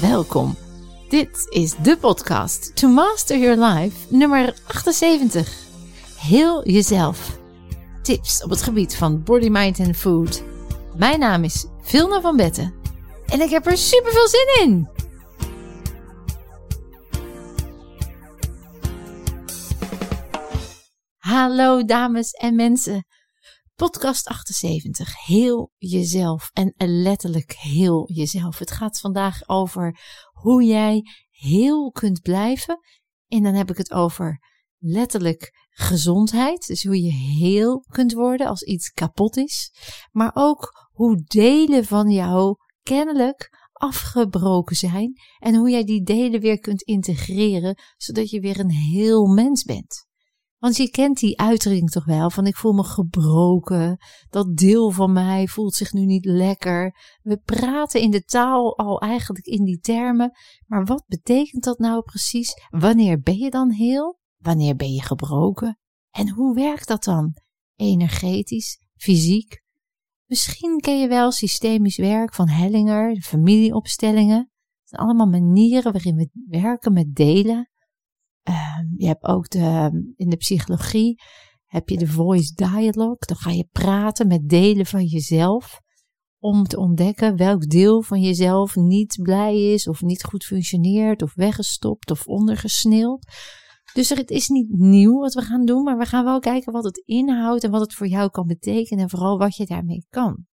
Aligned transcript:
Welkom. 0.00 0.56
Dit 1.08 1.46
is 1.50 1.74
de 1.82 1.96
podcast 1.96 2.76
To 2.76 2.88
Master 2.88 3.38
Your 3.38 3.64
Life 3.64 4.14
nummer 4.14 4.54
78. 4.66 5.52
Heel 6.18 6.68
jezelf. 6.68 7.38
Tips 8.02 8.42
op 8.42 8.50
het 8.50 8.62
gebied 8.62 8.96
van 8.96 9.22
body, 9.22 9.48
mind 9.48 9.78
en 9.78 9.94
food. 9.94 10.42
Mijn 10.96 11.18
naam 11.18 11.44
is 11.44 11.66
Vilna 11.82 12.20
van 12.20 12.36
Betten 12.36 12.74
en 13.26 13.40
ik 13.40 13.50
heb 13.50 13.66
er 13.66 13.76
super 13.76 14.12
veel 14.12 14.28
zin 14.28 14.62
in. 14.62 14.88
Hallo 21.18 21.84
dames 21.84 22.30
en 22.30 22.54
mensen. 22.56 23.06
Podcast 23.74 24.26
78. 24.26 25.24
Heel 25.26 25.70
jezelf. 25.76 26.50
En 26.52 26.74
letterlijk 26.76 27.52
heel 27.52 28.10
jezelf. 28.12 28.58
Het 28.58 28.70
gaat 28.70 29.00
vandaag 29.00 29.48
over 29.48 29.98
hoe 30.32 30.64
jij 30.64 31.02
heel 31.30 31.90
kunt 31.90 32.20
blijven. 32.20 32.78
En 33.28 33.42
dan 33.42 33.54
heb 33.54 33.70
ik 33.70 33.76
het 33.76 33.92
over 33.92 34.40
letterlijk 34.78 35.50
gezondheid. 35.70 36.66
Dus 36.66 36.84
hoe 36.84 37.02
je 37.02 37.12
heel 37.12 37.80
kunt 37.80 38.12
worden 38.12 38.46
als 38.46 38.62
iets 38.62 38.90
kapot 38.90 39.36
is. 39.36 39.72
Maar 40.10 40.30
ook 40.34 40.88
hoe 40.92 41.22
delen 41.26 41.84
van 41.84 42.10
jou 42.10 42.56
kennelijk 42.82 43.68
afgebroken 43.72 44.76
zijn. 44.76 45.12
En 45.38 45.54
hoe 45.54 45.70
jij 45.70 45.84
die 45.84 46.02
delen 46.02 46.40
weer 46.40 46.58
kunt 46.58 46.82
integreren. 46.82 47.78
Zodat 47.96 48.30
je 48.30 48.40
weer 48.40 48.60
een 48.60 48.70
heel 48.70 49.26
mens 49.26 49.62
bent. 49.62 50.06
Want 50.64 50.76
je 50.76 50.90
kent 50.90 51.18
die 51.18 51.38
uitdrukking 51.38 51.90
toch 51.90 52.04
wel 52.04 52.30
van 52.30 52.46
ik 52.46 52.56
voel 52.56 52.72
me 52.72 52.84
gebroken. 52.84 53.96
Dat 54.30 54.56
deel 54.56 54.90
van 54.90 55.12
mij 55.12 55.46
voelt 55.46 55.74
zich 55.74 55.92
nu 55.92 56.04
niet 56.04 56.24
lekker. 56.24 56.96
We 57.22 57.36
praten 57.36 58.00
in 58.00 58.10
de 58.10 58.22
taal 58.22 58.78
al 58.78 59.00
eigenlijk 59.00 59.46
in 59.46 59.64
die 59.64 59.78
termen. 59.78 60.32
Maar 60.66 60.84
wat 60.84 61.04
betekent 61.06 61.64
dat 61.64 61.78
nou 61.78 62.02
precies? 62.02 62.52
Wanneer 62.70 63.20
ben 63.20 63.36
je 63.36 63.50
dan 63.50 63.70
heel? 63.70 64.18
Wanneer 64.36 64.76
ben 64.76 64.92
je 64.92 65.02
gebroken? 65.02 65.78
En 66.10 66.30
hoe 66.30 66.54
werkt 66.54 66.88
dat 66.88 67.04
dan? 67.04 67.36
Energetisch, 67.76 68.78
fysiek? 68.96 69.62
Misschien 70.26 70.80
ken 70.80 71.00
je 71.00 71.08
wel 71.08 71.32
systemisch 71.32 71.96
werk 71.96 72.34
van 72.34 72.48
Hellinger, 72.48 73.20
familieopstellingen. 73.22 74.38
Het 74.38 74.88
zijn 74.88 75.02
allemaal 75.02 75.40
manieren 75.40 75.92
waarin 75.92 76.16
we 76.16 76.28
werken 76.48 76.92
met 76.92 77.14
delen. 77.14 77.68
Ehm, 78.44 78.84
je 78.96 79.06
hebt 79.06 79.24
ook 79.24 79.48
de, 79.48 79.90
in 80.16 80.28
de 80.28 80.36
psychologie 80.36 81.22
heb 81.66 81.88
je 81.88 81.98
de 81.98 82.06
voice 82.06 82.54
dialogue. 82.54 83.16
Dan 83.18 83.36
ga 83.36 83.50
je 83.50 83.68
praten 83.72 84.26
met 84.26 84.48
delen 84.48 84.86
van 84.86 85.04
jezelf 85.04 85.80
om 86.38 86.64
te 86.64 86.78
ontdekken 86.78 87.36
welk 87.36 87.68
deel 87.68 88.02
van 88.02 88.20
jezelf 88.20 88.76
niet 88.76 89.18
blij 89.22 89.72
is 89.72 89.88
of 89.88 90.02
niet 90.02 90.24
goed 90.24 90.44
functioneert 90.44 91.22
of 91.22 91.34
weggestopt 91.34 92.10
of 92.10 92.26
ondergesneeuwd. 92.26 93.26
Dus 93.92 94.08
het 94.08 94.30
is 94.30 94.48
niet 94.48 94.68
nieuw 94.70 95.20
wat 95.20 95.34
we 95.34 95.42
gaan 95.42 95.64
doen, 95.64 95.82
maar 95.82 95.98
we 95.98 96.06
gaan 96.06 96.24
wel 96.24 96.38
kijken 96.38 96.72
wat 96.72 96.84
het 96.84 97.02
inhoudt 97.04 97.64
en 97.64 97.70
wat 97.70 97.80
het 97.80 97.94
voor 97.94 98.06
jou 98.06 98.30
kan 98.30 98.46
betekenen 98.46 99.02
en 99.02 99.10
vooral 99.10 99.38
wat 99.38 99.56
je 99.56 99.66
daarmee 99.66 100.06
kan. 100.08 100.46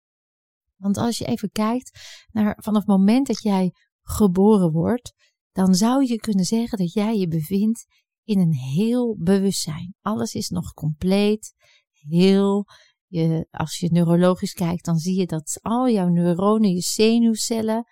Want 0.76 0.98
als 0.98 1.18
je 1.18 1.26
even 1.26 1.52
kijkt 1.52 2.00
naar 2.32 2.58
vanaf 2.62 2.80
het 2.80 2.90
moment 2.90 3.28
dat 3.28 3.42
jij 3.42 3.74
geboren 4.02 4.72
wordt, 4.72 5.14
dan 5.60 5.76
zou 5.76 6.06
je 6.06 6.16
kunnen 6.16 6.46
zeggen 6.46 6.78
dat 6.78 6.94
jij 6.94 7.18
je 7.18 7.28
bevindt 7.28 7.86
in 8.24 8.40
een 8.40 8.54
heel 8.54 9.18
bewustzijn. 9.20 9.94
Alles 10.02 10.34
is 10.34 10.50
nog 10.50 10.74
compleet, 10.74 11.54
heel. 11.92 12.66
Je, 13.08 13.48
als 13.52 13.78
je 13.78 13.92
neurologisch 13.92 14.54
kijkt, 14.54 14.86
dan 14.86 14.98
zie 14.98 15.20
je 15.20 15.26
dat 15.26 15.60
al 15.62 15.90
jouw 15.90 16.08
neuronen, 16.08 16.70
je 16.70 16.82
zenuwcellen, 16.82 17.86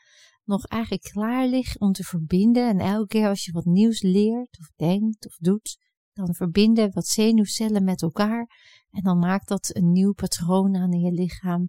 nog 0.43 0.65
eigenlijk 0.65 1.03
klaar 1.03 1.47
liggen 1.47 1.81
om 1.81 1.91
te 1.91 2.03
verbinden. 2.03 2.67
En 2.67 2.79
elke 2.79 3.07
keer 3.07 3.27
als 3.27 3.45
je 3.45 3.51
wat 3.51 3.65
nieuws 3.65 4.01
leert, 4.01 4.57
of 4.59 4.71
denkt, 4.75 5.25
of 5.25 5.35
doet, 5.35 5.77
dan 6.13 6.33
verbinden 6.35 6.93
wat 6.93 7.07
zenuwcellen 7.07 7.83
met 7.83 8.01
elkaar. 8.01 8.47
En 8.89 9.03
dan 9.03 9.19
maakt 9.19 9.47
dat 9.47 9.75
een 9.75 9.91
nieuw 9.91 10.13
patroon 10.13 10.75
aan 10.75 10.91
in 10.91 10.99
je 10.99 11.11
lichaam 11.11 11.67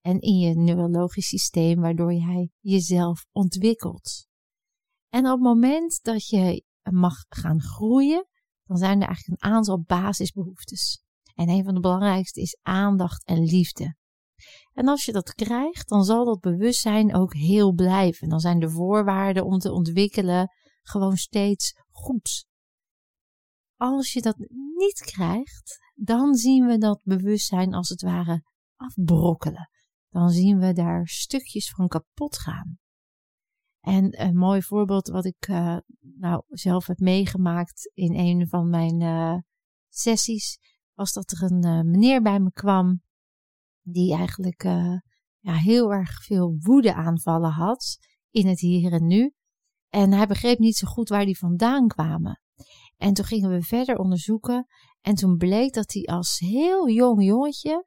en 0.00 0.20
in 0.20 0.38
je 0.38 0.54
neurologisch 0.54 1.28
systeem, 1.28 1.80
waardoor 1.80 2.12
jij 2.12 2.50
jezelf 2.60 3.26
ontwikkelt. 3.32 4.25
En 5.16 5.24
op 5.26 5.32
het 5.32 5.40
moment 5.40 6.02
dat 6.02 6.28
je 6.28 6.64
mag 6.90 7.24
gaan 7.28 7.60
groeien, 7.60 8.26
dan 8.64 8.76
zijn 8.76 9.00
er 9.00 9.06
eigenlijk 9.06 9.42
een 9.42 9.50
aantal 9.50 9.80
basisbehoeftes. 9.80 11.02
En 11.34 11.48
een 11.48 11.64
van 11.64 11.74
de 11.74 11.80
belangrijkste 11.80 12.40
is 12.40 12.58
aandacht 12.62 13.24
en 13.24 13.42
liefde. 13.42 13.96
En 14.72 14.88
als 14.88 15.04
je 15.04 15.12
dat 15.12 15.34
krijgt, 15.34 15.88
dan 15.88 16.04
zal 16.04 16.24
dat 16.24 16.40
bewustzijn 16.40 17.14
ook 17.14 17.34
heel 17.34 17.72
blijven. 17.72 18.28
Dan 18.28 18.40
zijn 18.40 18.58
de 18.58 18.70
voorwaarden 18.70 19.44
om 19.44 19.58
te 19.58 19.72
ontwikkelen 19.72 20.48
gewoon 20.82 21.16
steeds 21.16 21.72
goed. 21.90 22.46
Als 23.76 24.12
je 24.12 24.22
dat 24.22 24.36
niet 24.76 25.00
krijgt, 25.00 25.78
dan 25.94 26.34
zien 26.34 26.66
we 26.66 26.78
dat 26.78 27.00
bewustzijn 27.02 27.74
als 27.74 27.88
het 27.88 28.02
ware 28.02 28.44
afbrokkelen. 28.76 29.70
Dan 30.08 30.30
zien 30.30 30.58
we 30.58 30.72
daar 30.72 31.06
stukjes 31.06 31.70
van 31.70 31.88
kapot 31.88 32.38
gaan. 32.38 32.78
En 33.86 34.22
een 34.22 34.36
mooi 34.36 34.62
voorbeeld 34.62 35.08
wat 35.08 35.24
ik 35.24 35.48
uh, 35.48 35.76
nou 36.00 36.42
zelf 36.48 36.86
heb 36.86 36.98
meegemaakt 36.98 37.90
in 37.94 38.14
een 38.14 38.48
van 38.48 38.70
mijn 38.70 39.00
uh, 39.00 39.36
sessies, 39.88 40.58
was 40.94 41.12
dat 41.12 41.30
er 41.30 41.42
een 41.42 41.66
uh, 41.66 41.80
meneer 41.80 42.22
bij 42.22 42.40
me 42.40 42.52
kwam 42.52 43.02
die 43.82 44.14
eigenlijk 44.14 44.62
ja, 45.38 45.52
heel 45.52 45.92
erg 45.92 46.24
veel 46.24 46.56
woedeaanvallen 46.58 47.50
had 47.50 47.98
in 48.30 48.46
het 48.46 48.60
hier 48.60 48.92
en 48.92 49.06
nu. 49.06 49.32
En 49.88 50.12
hij 50.12 50.26
begreep 50.26 50.58
niet 50.58 50.76
zo 50.76 50.86
goed 50.86 51.08
waar 51.08 51.24
die 51.24 51.38
vandaan 51.38 51.86
kwamen. 51.86 52.40
En 52.96 53.14
toen 53.14 53.24
gingen 53.24 53.50
we 53.50 53.62
verder 53.62 53.96
onderzoeken. 53.96 54.66
En 55.00 55.14
toen 55.14 55.36
bleek 55.36 55.72
dat 55.72 55.92
hij 55.92 56.02
als 56.02 56.38
heel 56.38 56.88
jong 56.88 57.24
jongetje 57.24 57.86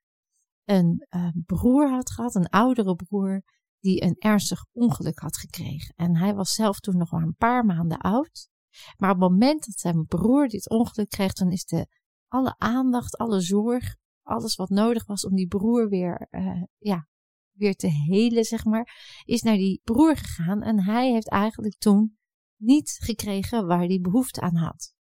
een 0.64 1.08
broer 1.46 1.90
had 1.90 2.12
gehad, 2.12 2.36
een 2.36 2.50
oudere 2.50 2.96
broer, 2.96 3.44
die 3.80 4.04
een 4.04 4.16
ernstig 4.18 4.66
ongeluk 4.72 5.20
had 5.20 5.38
gekregen. 5.38 5.94
En 5.96 6.16
hij 6.16 6.34
was 6.34 6.54
zelf 6.54 6.80
toen 6.80 6.98
nog 6.98 7.12
maar 7.12 7.24
een 7.24 7.36
paar 7.36 7.66
maanden 7.66 7.98
oud. 7.98 8.50
Maar 8.98 9.12
op 9.12 9.20
het 9.20 9.30
moment 9.30 9.66
dat 9.66 9.80
zijn 9.80 10.06
broer 10.06 10.48
dit 10.48 10.70
ongeluk 10.70 11.10
kreeg, 11.10 11.34
dan 11.34 11.52
is 11.52 11.66
de, 11.66 11.88
alle 12.28 12.56
aandacht, 12.58 13.18
alle 13.18 13.42
zorg, 13.42 13.96
alles 14.22 14.56
wat 14.56 14.70
nodig 14.70 15.06
was 15.06 15.26
om 15.26 15.36
die 15.36 15.48
broer 15.48 15.90
weer, 15.90 16.28
uh, 16.32 16.64
ja, 16.78 17.08
weer 17.52 17.76
te 17.76 17.88
helen, 17.88 18.44
zeg 18.44 18.66
maar, 18.66 19.22
is 19.24 19.42
naar 19.42 19.58
die 19.58 19.82
broer 19.84 20.18
gegaan. 20.18 20.62
En 20.62 20.84
hij 20.84 21.12
heeft 21.12 21.30
eigenlijk 21.30 21.78
toen 21.78 22.18
niet 22.62 22.98
gekregen 23.00 23.68
waar 23.68 23.86
hij 23.86 24.00
behoefte 24.00 24.42
aan 24.42 24.56
had. 24.56 24.94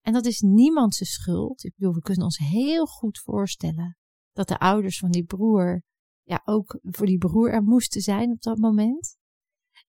En 0.00 0.12
dat 0.12 0.24
is 0.24 0.40
niemand 0.40 0.94
zijn 0.94 1.08
schuld. 1.08 1.64
Ik 1.64 1.72
bedoel, 1.76 1.94
we 1.94 2.00
kunnen 2.00 2.24
ons 2.24 2.38
heel 2.38 2.86
goed 2.86 3.18
voorstellen 3.18 3.98
dat 4.32 4.48
de 4.48 4.58
ouders 4.58 4.98
van 4.98 5.10
die 5.10 5.24
broer 5.24 5.82
ja, 6.26 6.42
ook 6.44 6.78
voor 6.82 7.06
die 7.06 7.18
broer 7.18 7.52
er 7.52 7.62
moesten 7.62 8.00
zijn 8.00 8.30
op 8.30 8.42
dat 8.42 8.58
moment. 8.58 9.16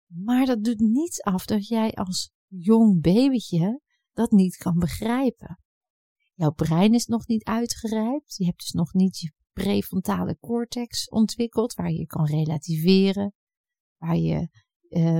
Maar 0.07 0.47
dat 0.47 0.65
doet 0.65 0.81
niets 0.81 1.23
af 1.23 1.45
dat 1.45 1.69
jij 1.69 1.93
als 1.93 2.33
jong 2.47 3.03
babytje 3.03 3.81
dat 4.13 4.31
niet 4.31 4.57
kan 4.57 4.79
begrijpen. 4.79 5.61
Jouw 6.35 6.53
brein 6.53 6.95
is 6.95 7.07
nog 7.07 7.27
niet 7.27 7.45
uitgerijpt. 7.45 8.37
Je 8.37 8.45
hebt 8.45 8.61
dus 8.61 8.71
nog 8.71 8.93
niet 8.93 9.19
je 9.19 9.33
prefrontale 9.53 10.39
cortex 10.39 11.09
ontwikkeld, 11.09 11.75
waar 11.75 11.93
je 11.93 12.07
kan 12.07 12.27
relativeren, 12.27 13.33
waar 13.97 14.17
je 14.17 14.49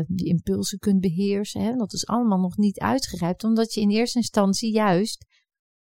die 0.07 0.27
impulsen 0.27 0.79
kunt 0.79 1.01
beheersen. 1.01 1.61
Hè? 1.61 1.77
Dat 1.77 1.93
is 1.93 2.07
allemaal 2.07 2.41
nog 2.41 2.57
niet 2.57 2.79
uitgerijpt, 2.79 3.45
omdat 3.45 3.75
je 3.75 3.81
in 3.81 3.91
eerste 3.91 4.19
instantie 4.19 4.73
juist 4.73 5.27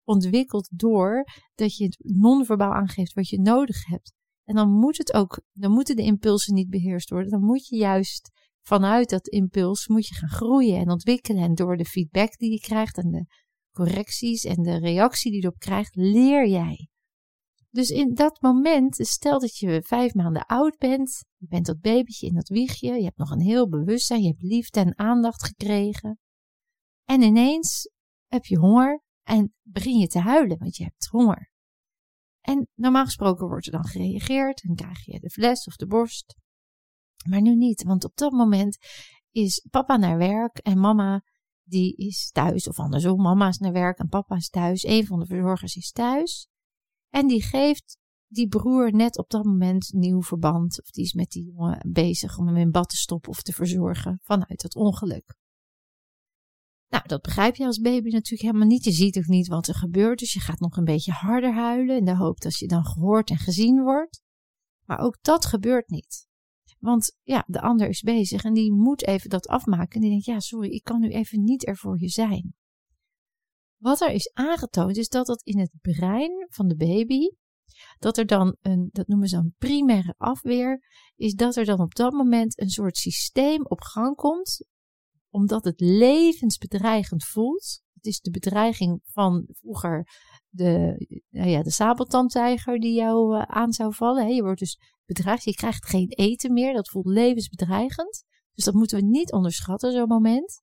ontwikkelt 0.04 0.68
door 0.72 1.24
dat 1.54 1.76
je 1.76 1.84
het 1.84 1.96
non-verbaal 1.98 2.72
aangeeft 2.72 3.12
wat 3.12 3.28
je 3.28 3.40
nodig 3.40 3.86
hebt. 3.86 4.14
En 4.46 4.54
dan 4.54 4.70
moet 4.70 4.98
het 4.98 5.14
ook, 5.14 5.40
dan 5.52 5.70
moeten 5.70 5.96
de 5.96 6.02
impulsen 6.02 6.54
niet 6.54 6.70
beheerst 6.70 7.10
worden. 7.10 7.30
Dan 7.30 7.44
moet 7.44 7.66
je 7.66 7.76
juist 7.76 8.30
vanuit 8.62 9.08
dat 9.08 9.28
impuls 9.28 9.86
moet 9.86 10.06
je 10.06 10.14
gaan 10.14 10.28
groeien 10.28 10.78
en 10.78 10.90
ontwikkelen. 10.90 11.42
En 11.42 11.54
door 11.54 11.76
de 11.76 11.84
feedback 11.84 12.36
die 12.36 12.50
je 12.50 12.60
krijgt 12.60 12.96
en 12.96 13.10
de 13.10 13.26
correcties 13.70 14.44
en 14.44 14.62
de 14.62 14.78
reactie 14.78 15.30
die 15.30 15.40
je 15.40 15.46
erop 15.46 15.58
krijgt, 15.58 15.94
leer 15.96 16.48
jij. 16.48 16.88
Dus 17.70 17.90
in 17.90 18.14
dat 18.14 18.40
moment, 18.40 18.96
stel 18.96 19.40
dat 19.40 19.56
je 19.56 19.82
vijf 19.82 20.14
maanden 20.14 20.46
oud 20.46 20.78
bent, 20.78 21.24
je 21.36 21.46
bent 21.48 21.66
dat 21.66 21.80
babytje 21.80 22.26
in 22.26 22.34
dat 22.34 22.48
wiegje, 22.48 22.94
je 22.94 23.04
hebt 23.04 23.18
nog 23.18 23.30
een 23.30 23.40
heel 23.40 23.68
bewustzijn, 23.68 24.22
je 24.22 24.28
hebt 24.28 24.42
liefde 24.42 24.80
en 24.80 24.98
aandacht 24.98 25.44
gekregen. 25.44 26.18
En 27.04 27.22
ineens 27.22 27.90
heb 28.26 28.44
je 28.44 28.58
honger 28.58 29.02
en 29.22 29.54
begin 29.62 29.98
je 29.98 30.06
te 30.06 30.18
huilen, 30.18 30.58
want 30.58 30.76
je 30.76 30.84
hebt 30.84 31.06
honger. 31.06 31.50
En 32.46 32.68
normaal 32.74 33.04
gesproken 33.04 33.46
wordt 33.46 33.66
er 33.66 33.72
dan 33.72 33.84
gereageerd 33.84 34.62
en 34.62 34.74
krijg 34.74 35.04
je 35.04 35.20
de 35.20 35.30
fles 35.30 35.66
of 35.66 35.76
de 35.76 35.86
borst. 35.86 36.36
Maar 37.28 37.40
nu 37.40 37.54
niet, 37.54 37.82
want 37.82 38.04
op 38.04 38.16
dat 38.16 38.32
moment 38.32 38.78
is 39.30 39.66
papa 39.70 39.96
naar 39.96 40.18
werk 40.18 40.58
en 40.58 40.78
mama 40.78 41.24
die 41.62 41.96
is 41.96 42.30
thuis. 42.30 42.68
Of 42.68 42.78
andersom, 42.78 43.22
mama 43.22 43.48
is 43.48 43.58
naar 43.58 43.72
werk 43.72 43.98
en 43.98 44.08
papa 44.08 44.36
is 44.36 44.48
thuis. 44.48 44.84
Een 44.84 45.06
van 45.06 45.18
de 45.18 45.26
verzorgers 45.26 45.76
is 45.76 45.92
thuis. 45.92 46.48
En 47.10 47.26
die 47.26 47.42
geeft 47.42 47.98
die 48.26 48.48
broer 48.48 48.92
net 48.92 49.18
op 49.18 49.30
dat 49.30 49.44
moment 49.44 49.92
nieuw 49.92 50.22
verband, 50.22 50.82
of 50.82 50.90
die 50.90 51.04
is 51.04 51.12
met 51.12 51.30
die 51.30 51.44
jongen 51.44 51.92
bezig 51.92 52.38
om 52.38 52.46
hem 52.46 52.56
in 52.56 52.70
bad 52.70 52.88
te 52.88 52.96
stoppen 52.96 53.30
of 53.30 53.42
te 53.42 53.52
verzorgen 53.52 54.18
vanuit 54.22 54.62
het 54.62 54.76
ongeluk. 54.76 55.36
Nou, 56.88 57.08
dat 57.08 57.22
begrijp 57.22 57.56
je 57.56 57.66
als 57.66 57.78
baby 57.78 58.10
natuurlijk 58.10 58.42
helemaal 58.42 58.66
niet. 58.66 58.84
Je 58.84 58.92
ziet 58.92 59.18
ook 59.18 59.26
niet 59.26 59.48
wat 59.48 59.68
er 59.68 59.74
gebeurt, 59.74 60.18
dus 60.18 60.32
je 60.32 60.40
gaat 60.40 60.60
nog 60.60 60.76
een 60.76 60.84
beetje 60.84 61.12
harder 61.12 61.52
huilen 61.54 61.96
in 61.96 62.04
de 62.04 62.16
hoop 62.16 62.40
dat 62.40 62.56
je 62.56 62.68
dan 62.68 62.84
gehoord 62.84 63.30
en 63.30 63.38
gezien 63.38 63.82
wordt. 63.82 64.22
Maar 64.84 64.98
ook 64.98 65.18
dat 65.22 65.46
gebeurt 65.46 65.88
niet. 65.88 66.26
Want 66.78 67.16
ja, 67.22 67.44
de 67.46 67.60
ander 67.60 67.88
is 67.88 68.00
bezig 68.00 68.44
en 68.44 68.52
die 68.52 68.72
moet 68.72 69.06
even 69.06 69.30
dat 69.30 69.46
afmaken. 69.48 69.94
En 69.94 70.00
die 70.00 70.10
denkt, 70.10 70.24
ja, 70.24 70.40
sorry, 70.40 70.68
ik 70.68 70.84
kan 70.84 71.00
nu 71.00 71.08
even 71.08 71.42
niet 71.42 71.66
er 71.66 71.76
voor 71.76 72.00
je 72.00 72.08
zijn. 72.08 72.54
Wat 73.76 74.00
er 74.00 74.10
is 74.10 74.32
aangetoond 74.32 74.96
is 74.96 75.08
dat 75.08 75.26
dat 75.26 75.42
in 75.42 75.58
het 75.58 75.72
brein 75.80 76.46
van 76.48 76.68
de 76.68 76.76
baby, 76.76 77.28
dat 77.98 78.16
er 78.16 78.26
dan 78.26 78.56
een, 78.60 78.88
dat 78.92 79.06
noemen 79.06 79.28
ze 79.28 79.36
een 79.36 79.54
primaire 79.58 80.14
afweer, 80.16 80.80
is 81.16 81.34
dat 81.34 81.56
er 81.56 81.64
dan 81.64 81.80
op 81.80 81.94
dat 81.94 82.12
moment 82.12 82.60
een 82.60 82.70
soort 82.70 82.96
systeem 82.96 83.66
op 83.66 83.80
gang 83.80 84.16
komt, 84.16 84.64
omdat 85.30 85.64
het 85.64 85.80
levensbedreigend 85.80 87.24
voelt. 87.24 87.82
Het 87.92 88.04
is 88.04 88.20
de 88.20 88.30
bedreiging 88.30 89.00
van 89.04 89.48
vroeger 89.52 90.08
de, 90.48 90.96
nou 91.30 91.48
ja, 91.48 91.62
de 91.62 91.70
sabeltandtijger 91.70 92.78
die 92.78 92.94
jou 92.94 93.36
uh, 93.36 93.42
aan 93.42 93.72
zou 93.72 93.94
vallen. 93.94 94.34
Je 94.34 94.42
wordt 94.42 94.60
dus 94.60 94.78
bedreigd, 95.04 95.44
je 95.44 95.54
krijgt 95.54 95.86
geen 95.86 96.08
eten 96.08 96.52
meer, 96.52 96.72
dat 96.72 96.88
voelt 96.88 97.06
levensbedreigend. 97.06 98.24
Dus 98.52 98.64
dat 98.64 98.74
moeten 98.74 98.98
we 98.98 99.04
niet 99.04 99.32
onderschatten, 99.32 99.92
zo'n 99.92 100.08
moment. 100.08 100.62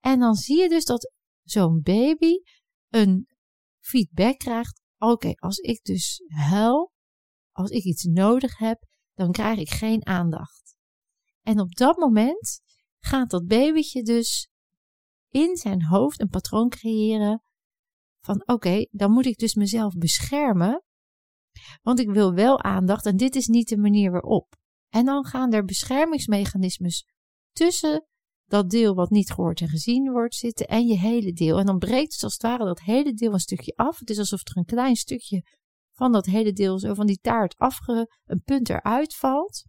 En 0.00 0.18
dan 0.18 0.34
zie 0.34 0.58
je 0.58 0.68
dus 0.68 0.84
dat 0.84 1.12
zo'n 1.42 1.80
baby 1.82 2.34
een 2.88 3.26
feedback 3.80 4.38
krijgt. 4.38 4.82
Oké, 4.98 5.32
als 5.34 5.58
ik 5.58 5.82
dus 5.82 6.22
huil, 6.26 6.92
als 7.52 7.70
ik 7.70 7.84
iets 7.84 8.04
nodig 8.04 8.58
heb, 8.58 8.84
dan 9.14 9.32
krijg 9.32 9.58
ik 9.58 9.70
geen 9.70 10.06
aandacht. 10.06 10.76
En 11.42 11.60
op 11.60 11.74
dat 11.74 11.96
moment 11.96 12.60
gaat 13.00 13.30
dat 13.30 13.46
babytje 13.46 14.02
dus 14.02 14.48
in 15.28 15.56
zijn 15.56 15.84
hoofd 15.84 16.20
een 16.20 16.28
patroon 16.28 16.68
creëren 16.68 17.42
van 18.20 18.42
oké, 18.46 18.86
dan 18.90 19.10
moet 19.10 19.26
ik 19.26 19.38
dus 19.38 19.54
mezelf 19.54 19.94
beschermen, 19.94 20.82
want 21.82 22.00
ik 22.00 22.10
wil 22.10 22.34
wel 22.34 22.62
aandacht 22.62 23.06
en 23.06 23.16
dit 23.16 23.36
is 23.36 23.46
niet 23.46 23.68
de 23.68 23.78
manier 23.78 24.10
waarop. 24.10 24.56
En 24.88 25.04
dan 25.04 25.24
gaan 25.24 25.52
er 25.52 25.64
beschermingsmechanismes 25.64 27.06
tussen 27.52 28.06
dat 28.44 28.70
deel 28.70 28.94
wat 28.94 29.10
niet 29.10 29.30
gehoord 29.30 29.60
en 29.60 29.68
gezien 29.68 30.10
wordt 30.10 30.34
zitten 30.34 30.66
en 30.66 30.86
je 30.86 30.98
hele 30.98 31.32
deel. 31.32 31.58
En 31.58 31.66
dan 31.66 31.78
breekt 31.78 32.12
het 32.12 32.22
als 32.22 32.32
het 32.32 32.42
ware 32.42 32.64
dat 32.64 32.80
hele 32.80 33.12
deel 33.12 33.32
een 33.32 33.40
stukje 33.40 33.72
af. 33.76 33.98
Het 33.98 34.10
is 34.10 34.18
alsof 34.18 34.40
er 34.40 34.56
een 34.56 34.64
klein 34.64 34.96
stukje 34.96 35.44
van 35.92 36.12
dat 36.12 36.26
hele 36.26 36.52
deel, 36.52 36.78
zo 36.78 36.94
van 36.94 37.06
die 37.06 37.18
taart, 37.20 37.56
afge, 37.56 38.18
een 38.24 38.42
punt 38.42 38.68
eruit 38.68 39.14
valt. 39.14 39.64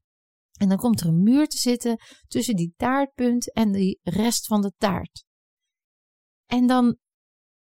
En 0.61 0.69
dan 0.69 0.77
komt 0.77 1.01
er 1.01 1.07
een 1.07 1.23
muur 1.23 1.47
te 1.47 1.57
zitten 1.57 1.97
tussen 2.27 2.55
die 2.55 2.73
taartpunt 2.75 3.53
en 3.53 3.71
die 3.71 3.99
rest 4.03 4.45
van 4.45 4.61
de 4.61 4.73
taart. 4.77 5.25
En 6.45 6.67
dan 6.67 6.97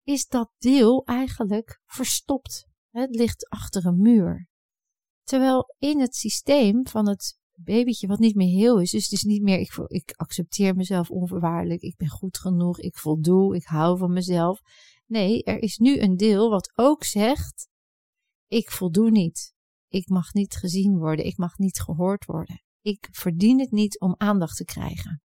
is 0.04 0.28
dat 0.28 0.52
deel 0.58 1.06
eigenlijk 1.06 1.82
verstopt. 1.86 2.68
Het 2.90 3.16
ligt 3.16 3.50
achter 3.50 3.86
een 3.86 4.02
muur. 4.02 4.48
Terwijl 5.24 5.76
in 5.78 6.00
het 6.00 6.16
systeem 6.16 6.88
van 6.88 7.08
het 7.08 7.40
babytje 7.54 8.08
wat 8.08 8.20
niet 8.20 8.36
meer 8.36 8.58
heel 8.58 8.82
is. 8.82 8.92
Dus 8.92 9.04
het 9.04 9.12
is 9.12 9.24
niet 9.24 9.42
meer, 9.42 9.60
ik, 9.60 9.74
ik 9.88 10.12
accepteer 10.16 10.76
mezelf 10.76 11.10
onvoorwaardelijk, 11.10 11.82
ik 11.82 11.96
ben 11.96 12.10
goed 12.10 12.38
genoeg, 12.38 12.80
ik 12.80 12.98
voldoe, 12.98 13.56
ik 13.56 13.66
hou 13.66 13.98
van 13.98 14.14
mezelf. 14.14 14.62
Nee, 15.06 15.44
er 15.44 15.62
is 15.62 15.78
nu 15.78 16.00
een 16.00 16.18
deel 16.18 16.50
wat 16.50 16.72
ook 16.76 17.04
zegt, 17.04 17.68
ik 18.48 18.72
voldoe 18.72 19.12
niet. 19.12 19.56
Ik 19.88 20.10
mag 20.10 20.34
niet 20.34 20.56
gezien 20.56 20.98
worden, 20.98 21.26
ik 21.26 21.38
mag 21.38 21.58
niet 21.58 21.80
gehoord 21.80 22.26
worden. 22.26 22.66
Ik 22.82 23.08
verdien 23.12 23.60
het 23.60 23.72
niet 23.72 24.00
om 24.00 24.16
aandacht 24.18 24.58
te 24.58 24.66
krijgen. 24.66 25.22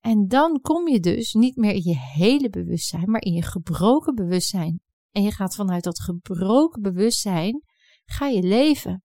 En 0.00 0.28
dan 0.28 0.60
kom 0.60 0.88
je 0.88 1.00
dus 1.00 1.32
niet 1.32 1.56
meer 1.56 1.72
in 1.72 1.82
je 1.82 1.98
hele 1.98 2.50
bewustzijn, 2.50 3.10
maar 3.10 3.22
in 3.22 3.32
je 3.32 3.42
gebroken 3.42 4.14
bewustzijn. 4.14 4.80
En 5.10 5.22
je 5.22 5.32
gaat 5.32 5.54
vanuit 5.54 5.84
dat 5.84 6.00
gebroken 6.00 6.82
bewustzijn, 6.82 7.62
ga 8.04 8.26
je 8.26 8.42
leven. 8.42 9.02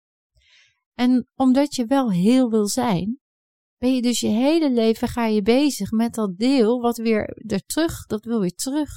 En 0.93 1.27
omdat 1.35 1.75
je 1.75 1.85
wel 1.85 2.11
heel 2.11 2.49
wil 2.49 2.67
zijn, 2.67 3.19
ben 3.77 3.95
je 3.95 4.01
dus 4.01 4.19
je 4.19 4.27
hele 4.27 4.71
leven 4.71 5.07
ga 5.07 5.25
je 5.25 5.41
bezig 5.41 5.91
met 5.91 6.13
dat 6.13 6.37
deel 6.37 6.81
wat 6.81 6.97
weer 6.97 7.43
er 7.51 7.65
terug, 7.65 8.05
dat 8.05 8.23
wil 8.23 8.39
weer 8.39 8.55
terug. 8.55 8.89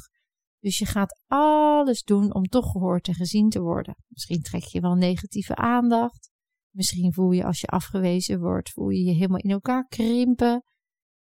Dus 0.61 0.79
je 0.79 0.87
gaat 0.87 1.21
alles 1.27 2.03
doen 2.03 2.35
om 2.35 2.45
toch 2.45 2.71
gehoord 2.71 3.09
en 3.09 3.15
gezien 3.15 3.49
te 3.49 3.61
worden. 3.61 3.97
Misschien 4.09 4.43
trek 4.43 4.63
je 4.63 4.81
wel 4.81 4.95
negatieve 4.95 5.57
aandacht. 5.57 6.31
Misschien 6.77 7.13
voel 7.13 7.31
je 7.31 7.45
als 7.45 7.61
je 7.61 7.67
afgewezen 7.67 8.41
wordt, 8.41 8.71
voel 8.71 8.89
je 8.89 9.05
je 9.05 9.13
helemaal 9.13 9.39
in 9.39 9.51
elkaar 9.51 9.87
krimpen. 9.87 10.63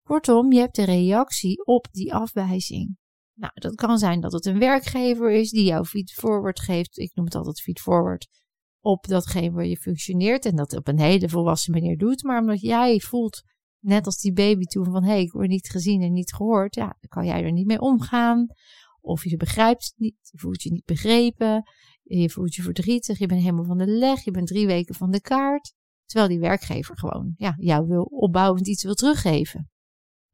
Kortom, 0.02 0.52
je 0.52 0.58
hebt 0.58 0.79
een 0.79 0.85
reactie 0.85 1.64
op 1.64 1.88
die 1.91 2.14
afwijzing. 2.14 2.97
Nou, 3.35 3.52
dat 3.55 3.75
kan 3.75 3.99
zijn 3.99 4.20
dat 4.20 4.32
het 4.32 4.47
een 4.47 4.58
werkgever 4.58 5.31
is 5.31 5.50
die 5.50 5.64
jou 5.64 5.85
feed 5.85 6.12
forward 6.12 6.61
geeft. 6.61 6.99
Ik 6.99 7.14
noem 7.14 7.25
het 7.25 7.35
altijd 7.35 7.61
feed 7.61 7.81
forward 7.81 8.29
op 8.81 9.06
datgene 9.06 9.50
waar 9.50 9.67
je 9.67 9.76
functioneert 9.76 10.44
en 10.44 10.56
dat 10.56 10.76
op 10.76 10.88
een 10.88 10.99
hele 10.99 11.29
volwassen 11.29 11.73
manier 11.73 11.97
doet, 11.97 12.23
maar 12.23 12.41
omdat 12.41 12.61
jij 12.61 13.00
voelt, 13.00 13.43
net 13.79 14.06
als 14.06 14.20
die 14.20 14.32
baby 14.32 14.64
toen, 14.64 14.85
van 14.85 15.02
hé, 15.02 15.11
hey, 15.11 15.23
ik 15.23 15.32
word 15.32 15.49
niet 15.49 15.70
gezien 15.70 16.02
en 16.02 16.12
niet 16.12 16.35
gehoord, 16.35 16.75
ja, 16.75 16.97
dan 17.00 17.08
kan 17.08 17.26
jij 17.26 17.44
er 17.44 17.52
niet 17.52 17.67
mee 17.67 17.81
omgaan. 17.81 18.47
Of 19.00 19.25
je 19.25 19.37
begrijpt 19.37 19.85
het 19.85 19.94
niet, 19.97 20.17
je 20.23 20.38
voelt 20.38 20.62
je 20.62 20.73
niet 20.73 20.85
begrepen, 20.85 21.62
je 22.18 22.30
voelt 22.30 22.54
je 22.54 22.62
verdrietig, 22.62 23.18
je 23.18 23.26
bent 23.26 23.40
helemaal 23.40 23.64
van 23.64 23.78
de 23.78 23.86
leg, 23.86 24.24
je 24.24 24.30
bent 24.30 24.46
drie 24.46 24.66
weken 24.66 24.94
van 24.94 25.10
de 25.10 25.20
kaart. 25.20 25.74
Terwijl 26.04 26.30
die 26.30 26.40
werkgever 26.40 26.98
gewoon 26.98 27.34
ja, 27.36 27.54
jou 27.56 27.86
wil 27.86 28.02
opbouwend 28.02 28.68
iets 28.68 28.82
wil 28.82 28.94
teruggeven. 28.94 29.70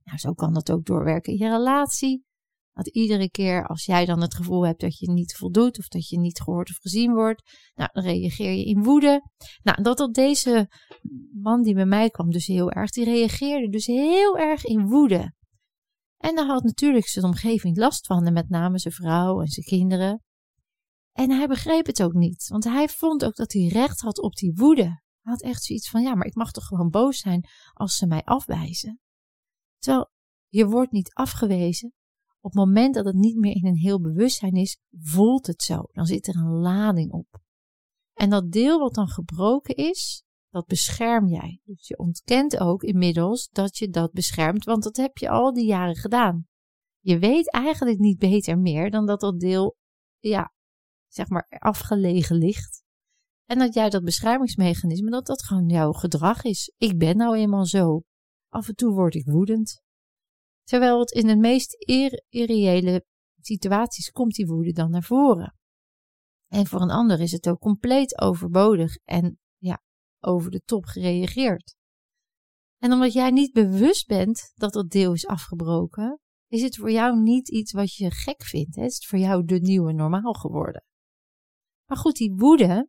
Nou, 0.03 0.19
zo 0.19 0.33
kan 0.33 0.55
dat 0.55 0.71
ook 0.71 0.85
doorwerken 0.85 1.33
in 1.33 1.39
je 1.39 1.51
relatie. 1.51 2.25
Dat 2.73 2.89
iedere 2.89 3.31
keer 3.31 3.67
als 3.67 3.85
jij 3.85 4.05
dan 4.05 4.21
het 4.21 4.35
gevoel 4.35 4.67
hebt 4.67 4.81
dat 4.81 4.99
je 4.99 5.11
niet 5.11 5.37
voldoet 5.37 5.79
of 5.79 5.89
dat 5.89 6.09
je 6.09 6.19
niet 6.19 6.41
gehoord 6.41 6.71
of 6.71 6.77
gezien 6.77 7.13
wordt, 7.13 7.43
nou, 7.75 7.91
dan 7.93 8.03
reageer 8.05 8.53
je 8.53 8.65
in 8.65 8.83
woede. 8.83 9.23
Nou, 9.63 9.83
dat 9.83 9.99
dat 9.99 10.15
deze 10.15 10.69
man 11.33 11.63
die 11.63 11.75
bij 11.75 11.87
mij 11.87 12.11
kwam 12.11 12.31
dus 12.31 12.47
heel 12.47 12.71
erg, 12.71 12.91
die 12.91 13.05
reageerde 13.05 13.69
dus 13.69 13.87
heel 13.87 14.39
erg 14.39 14.65
in 14.65 14.87
woede. 14.87 15.35
En 16.17 16.35
daar 16.35 16.47
had 16.47 16.63
natuurlijk 16.63 17.07
zijn 17.07 17.25
omgeving 17.25 17.77
last 17.77 18.07
van, 18.07 18.27
en 18.27 18.33
met 18.33 18.49
name 18.49 18.79
zijn 18.79 18.95
vrouw 18.95 19.41
en 19.41 19.49
zijn 19.49 19.67
kinderen. 19.67 20.25
En 21.17 21.31
hij 21.31 21.47
begreep 21.47 21.87
het 21.87 22.03
ook 22.03 22.13
niet, 22.13 22.49
want 22.49 22.65
hij 22.65 22.89
vond 22.89 23.25
ook 23.25 23.37
dat 23.37 23.53
hij 23.53 23.67
recht 23.67 24.01
had 24.01 24.21
op 24.21 24.35
die 24.35 24.55
woede. 24.55 24.83
Hij 24.83 25.33
had 25.33 25.43
echt 25.43 25.63
zoiets 25.63 25.91
van, 25.91 26.03
ja, 26.03 26.15
maar 26.15 26.27
ik 26.27 26.35
mag 26.35 26.53
toch 26.53 26.65
gewoon 26.65 26.91
boos 26.91 27.19
zijn 27.19 27.49
als 27.73 27.97
ze 27.97 28.07
mij 28.07 28.23
afwijzen. 28.25 29.01
Terwijl 29.79 30.11
je 30.49 30.67
wordt 30.67 30.93
niet 30.93 31.15
afgewezen, 31.15 31.93
op 32.41 32.53
het 32.53 32.55
moment 32.55 32.95
dat 32.95 33.05
het 33.05 33.15
niet 33.15 33.37
meer 33.37 33.55
in 33.55 33.67
een 33.67 33.77
heel 33.77 34.01
bewustzijn 34.01 34.55
is, 34.55 34.79
voelt 34.91 35.47
het 35.47 35.63
zo. 35.63 35.83
Dan 35.93 36.07
zit 36.07 36.27
er 36.27 36.37
een 36.37 36.61
lading 36.61 37.13
op. 37.13 37.41
En 38.13 38.31
dat 38.31 38.53
deel 38.53 38.79
wat 38.79 38.95
dan 38.95 39.09
gebroken 39.09 39.75
is, 39.75 40.25
dat 40.51 40.67
bescherm 40.67 41.29
jij. 41.29 41.61
Dus 41.65 41.89
je 41.89 41.99
ontkent 41.99 42.59
ook 42.59 42.83
inmiddels 42.83 43.49
dat 43.49 43.79
je 43.79 43.89
dat 43.89 44.13
beschermt, 44.13 44.65
want 44.65 44.83
dat 44.83 44.97
heb 44.97 45.17
je 45.17 45.29
al 45.29 45.53
die 45.53 45.67
jaren 45.67 45.97
gedaan. 45.97 46.47
Je 47.01 47.19
weet 47.19 47.51
eigenlijk 47.51 47.99
niet 47.99 48.19
beter 48.19 48.59
meer 48.59 48.91
dan 48.91 49.07
dat 49.07 49.21
dat 49.21 49.41
deel, 49.41 49.77
ja, 50.19 50.55
zeg 51.09 51.29
maar, 51.29 51.47
afgelegen 51.59 52.37
ligt. 52.37 52.85
En 53.45 53.59
dat 53.59 53.75
jij 53.75 53.91
dat 53.91 54.05
beschermingsmechanisme, 54.05 55.11
dat 55.11 55.27
dat 55.27 55.43
gewoon 55.43 55.69
jouw 55.69 55.93
gedrag 55.93 56.43
is. 56.43 56.73
Ik 56.77 56.99
ben 56.99 57.17
nou 57.17 57.37
eenmaal 57.37 57.67
zo. 57.67 58.03
Af 58.49 58.69
en 58.69 58.75
toe 58.75 58.95
word 58.95 59.15
ik 59.15 59.27
woedend. 59.27 59.83
Terwijl 60.63 61.01
het 61.01 61.11
in 61.11 61.27
de 61.27 61.37
meest 61.37 61.75
irreële 62.29 63.05
situaties 63.41 64.11
komt 64.11 64.35
die 64.35 64.47
woede 64.47 64.73
dan 64.73 64.91
naar 64.91 65.03
voren. 65.03 65.55
En 66.47 66.67
voor 66.67 66.81
een 66.81 66.91
ander 66.91 67.21
is 67.21 67.33
het 67.33 67.49
ook 67.49 67.59
compleet 67.59 68.21
overbodig 68.21 68.97
en 69.05 69.39
ja, 69.57 69.83
over 70.21 70.51
de 70.51 70.61
top 70.65 70.85
gereageerd. 70.85 71.77
En 72.79 72.93
omdat 72.93 73.13
jij 73.13 73.31
niet 73.31 73.53
bewust 73.53 74.07
bent 74.07 74.53
dat 74.55 74.73
dat 74.73 74.91
deel 74.91 75.13
is 75.13 75.27
afgebroken, 75.27 76.21
is 76.49 76.63
het 76.63 76.77
voor 76.77 76.91
jou 76.91 77.21
niet 77.21 77.49
iets 77.49 77.73
wat 77.73 77.95
je 77.95 78.11
gek 78.11 78.43
vindt. 78.43 78.77
Hè? 78.77 78.85
Is 78.85 79.07
voor 79.07 79.19
jou 79.19 79.45
de 79.45 79.59
nieuwe 79.61 79.93
normaal 79.93 80.33
geworden. 80.33 80.85
Maar 81.87 81.99
goed, 81.99 82.17
die 82.17 82.35
woede, 82.37 82.89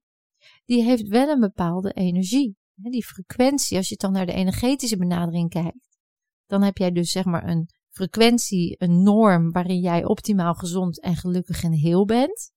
die 0.65 0.83
heeft 0.83 1.07
wel 1.07 1.29
een 1.29 1.39
bepaalde 1.39 1.91
energie. 1.91 2.55
Die 2.73 3.05
frequentie, 3.05 3.77
als 3.77 3.89
je 3.89 3.95
dan 3.95 4.11
naar 4.11 4.25
de 4.25 4.33
energetische 4.33 4.97
benadering 4.97 5.49
kijkt, 5.49 5.97
dan 6.45 6.63
heb 6.63 6.77
jij 6.77 6.91
dus 6.91 7.11
zeg 7.11 7.25
maar 7.25 7.47
een 7.47 7.69
frequentie, 7.89 8.75
een 8.77 9.03
norm 9.03 9.51
waarin 9.51 9.79
jij 9.79 10.05
optimaal 10.05 10.53
gezond 10.53 11.01
en 11.01 11.15
gelukkig 11.15 11.63
en 11.63 11.71
heel 11.71 12.05
bent. 12.05 12.51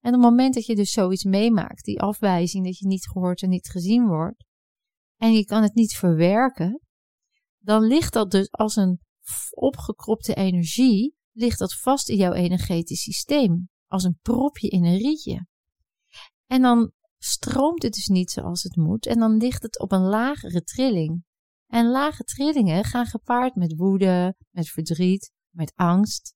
En 0.00 0.14
op 0.14 0.20
het 0.20 0.30
moment 0.30 0.54
dat 0.54 0.66
je 0.66 0.74
dus 0.74 0.90
zoiets 0.90 1.24
meemaakt, 1.24 1.84
die 1.84 2.00
afwijzing 2.00 2.64
dat 2.64 2.78
je 2.78 2.86
niet 2.86 3.08
gehoord 3.08 3.42
en 3.42 3.48
niet 3.48 3.68
gezien 3.68 4.06
wordt, 4.06 4.44
en 5.16 5.32
je 5.32 5.44
kan 5.44 5.62
het 5.62 5.74
niet 5.74 5.96
verwerken, 5.96 6.80
dan 7.58 7.82
ligt 7.82 8.12
dat 8.12 8.30
dus 8.30 8.50
als 8.50 8.76
een 8.76 9.00
opgekropte 9.50 10.34
energie, 10.34 11.14
ligt 11.32 11.58
dat 11.58 11.74
vast 11.74 12.08
in 12.08 12.16
jouw 12.16 12.32
energetisch 12.32 13.02
systeem, 13.02 13.68
als 13.86 14.04
een 14.04 14.18
propje 14.22 14.68
in 14.68 14.84
een 14.84 14.96
rietje. 14.96 15.46
En 16.48 16.62
dan 16.62 16.92
stroomt 17.18 17.82
het 17.82 17.92
dus 17.92 18.06
niet 18.06 18.30
zoals 18.30 18.62
het 18.62 18.76
moet 18.76 19.06
en 19.06 19.18
dan 19.18 19.36
ligt 19.36 19.62
het 19.62 19.78
op 19.78 19.92
een 19.92 20.04
lagere 20.04 20.62
trilling. 20.62 21.24
En 21.66 21.90
lage 21.90 22.24
trillingen 22.24 22.84
gaan 22.84 23.06
gepaard 23.06 23.54
met 23.54 23.76
woede, 23.76 24.34
met 24.50 24.68
verdriet, 24.68 25.32
met 25.50 25.72
angst. 25.74 26.34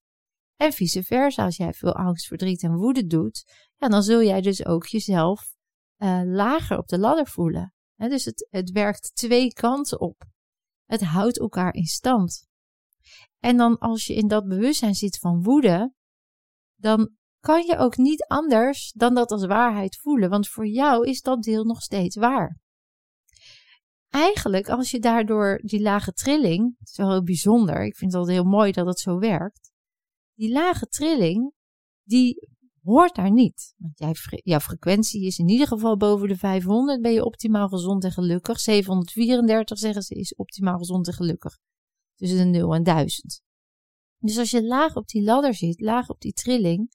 En 0.56 0.72
vice 0.72 1.02
versa, 1.02 1.44
als 1.44 1.56
jij 1.56 1.72
veel 1.72 1.94
angst, 1.94 2.26
verdriet 2.26 2.62
en 2.62 2.74
woede 2.74 3.06
doet, 3.06 3.44
ja, 3.76 3.88
dan 3.88 4.02
zul 4.02 4.22
jij 4.22 4.40
dus 4.40 4.66
ook 4.66 4.86
jezelf 4.86 5.54
uh, 5.98 6.22
lager 6.24 6.78
op 6.78 6.88
de 6.88 6.98
ladder 6.98 7.26
voelen. 7.26 7.74
dus 7.96 8.24
het, 8.24 8.48
het 8.50 8.70
werkt 8.70 9.14
twee 9.14 9.52
kanten 9.52 10.00
op. 10.00 10.24
Het 10.84 11.00
houdt 11.02 11.38
elkaar 11.38 11.74
in 11.74 11.86
stand. 11.86 12.46
En 13.38 13.56
dan 13.56 13.78
als 13.78 14.06
je 14.06 14.14
in 14.14 14.28
dat 14.28 14.48
bewustzijn 14.48 14.94
zit 14.94 15.18
van 15.18 15.42
woede, 15.42 15.94
dan 16.74 17.16
kan 17.42 17.66
je 17.66 17.76
ook 17.76 17.96
niet 17.96 18.24
anders 18.24 18.92
dan 18.92 19.14
dat 19.14 19.30
als 19.30 19.46
waarheid 19.46 19.96
voelen, 19.96 20.30
want 20.30 20.48
voor 20.48 20.66
jou 20.66 21.08
is 21.08 21.20
dat 21.20 21.42
deel 21.42 21.64
nog 21.64 21.82
steeds 21.82 22.16
waar. 22.16 22.60
Eigenlijk, 24.08 24.68
als 24.68 24.90
je 24.90 24.98
daardoor 24.98 25.60
die 25.62 25.80
lage 25.80 26.12
trilling, 26.12 26.74
het 26.78 26.88
is 26.88 26.96
wel 26.96 27.10
heel 27.10 27.22
bijzonder, 27.22 27.84
ik 27.84 27.96
vind 27.96 28.12
het 28.12 28.20
altijd 28.20 28.38
heel 28.38 28.50
mooi 28.50 28.72
dat 28.72 28.86
het 28.86 28.98
zo 28.98 29.18
werkt, 29.18 29.72
die 30.34 30.52
lage 30.52 30.86
trilling, 30.86 31.52
die 32.02 32.48
hoort 32.82 33.14
daar 33.14 33.32
niet. 33.32 33.74
Want 33.76 34.18
jouw 34.42 34.60
frequentie 34.60 35.26
is 35.26 35.38
in 35.38 35.48
ieder 35.48 35.66
geval 35.66 35.96
boven 35.96 36.28
de 36.28 36.36
500, 36.36 37.00
ben 37.00 37.12
je 37.12 37.24
optimaal 37.24 37.68
gezond 37.68 38.04
en 38.04 38.12
gelukkig. 38.12 38.60
734 38.60 39.78
zeggen 39.78 40.02
ze 40.02 40.14
is 40.14 40.34
optimaal 40.34 40.78
gezond 40.78 41.06
en 41.06 41.12
gelukkig. 41.12 41.58
Tussen 42.14 42.38
de 42.52 42.58
0 42.58 42.74
en 42.74 42.82
1000. 42.82 43.42
Dus 44.18 44.38
als 44.38 44.50
je 44.50 44.64
laag 44.64 44.96
op 44.96 45.06
die 45.06 45.22
ladder 45.22 45.54
zit, 45.54 45.80
laag 45.80 46.08
op 46.08 46.20
die 46.20 46.32
trilling, 46.32 46.90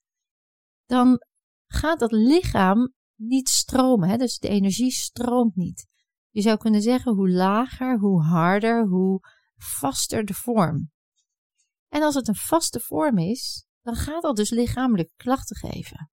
dan 0.88 1.22
gaat 1.68 2.00
dat 2.00 2.12
lichaam 2.12 2.94
niet 3.16 3.50
stromen. 3.50 4.10
Hè? 4.10 4.18
Dus 4.18 4.38
de 4.38 4.48
energie 4.48 4.92
stroomt 4.92 5.56
niet. 5.56 5.88
Je 6.30 6.42
zou 6.42 6.58
kunnen 6.58 6.82
zeggen 6.82 7.14
hoe 7.14 7.30
lager, 7.30 8.00
hoe 8.00 8.24
harder, 8.24 8.88
hoe 8.88 9.20
vaster 9.56 10.26
de 10.26 10.34
vorm. 10.34 10.92
En 11.90 12.02
als 12.02 12.16
het 12.16 12.28
een 12.28 12.36
vaste 12.36 12.80
vorm 12.80 13.18
is, 13.18 13.66
dan 13.82 13.96
gaat 13.96 14.22
dat 14.22 14.36
dus 14.36 14.50
lichamelijke 14.50 15.14
klachten 15.16 15.56
geven. 15.56 16.12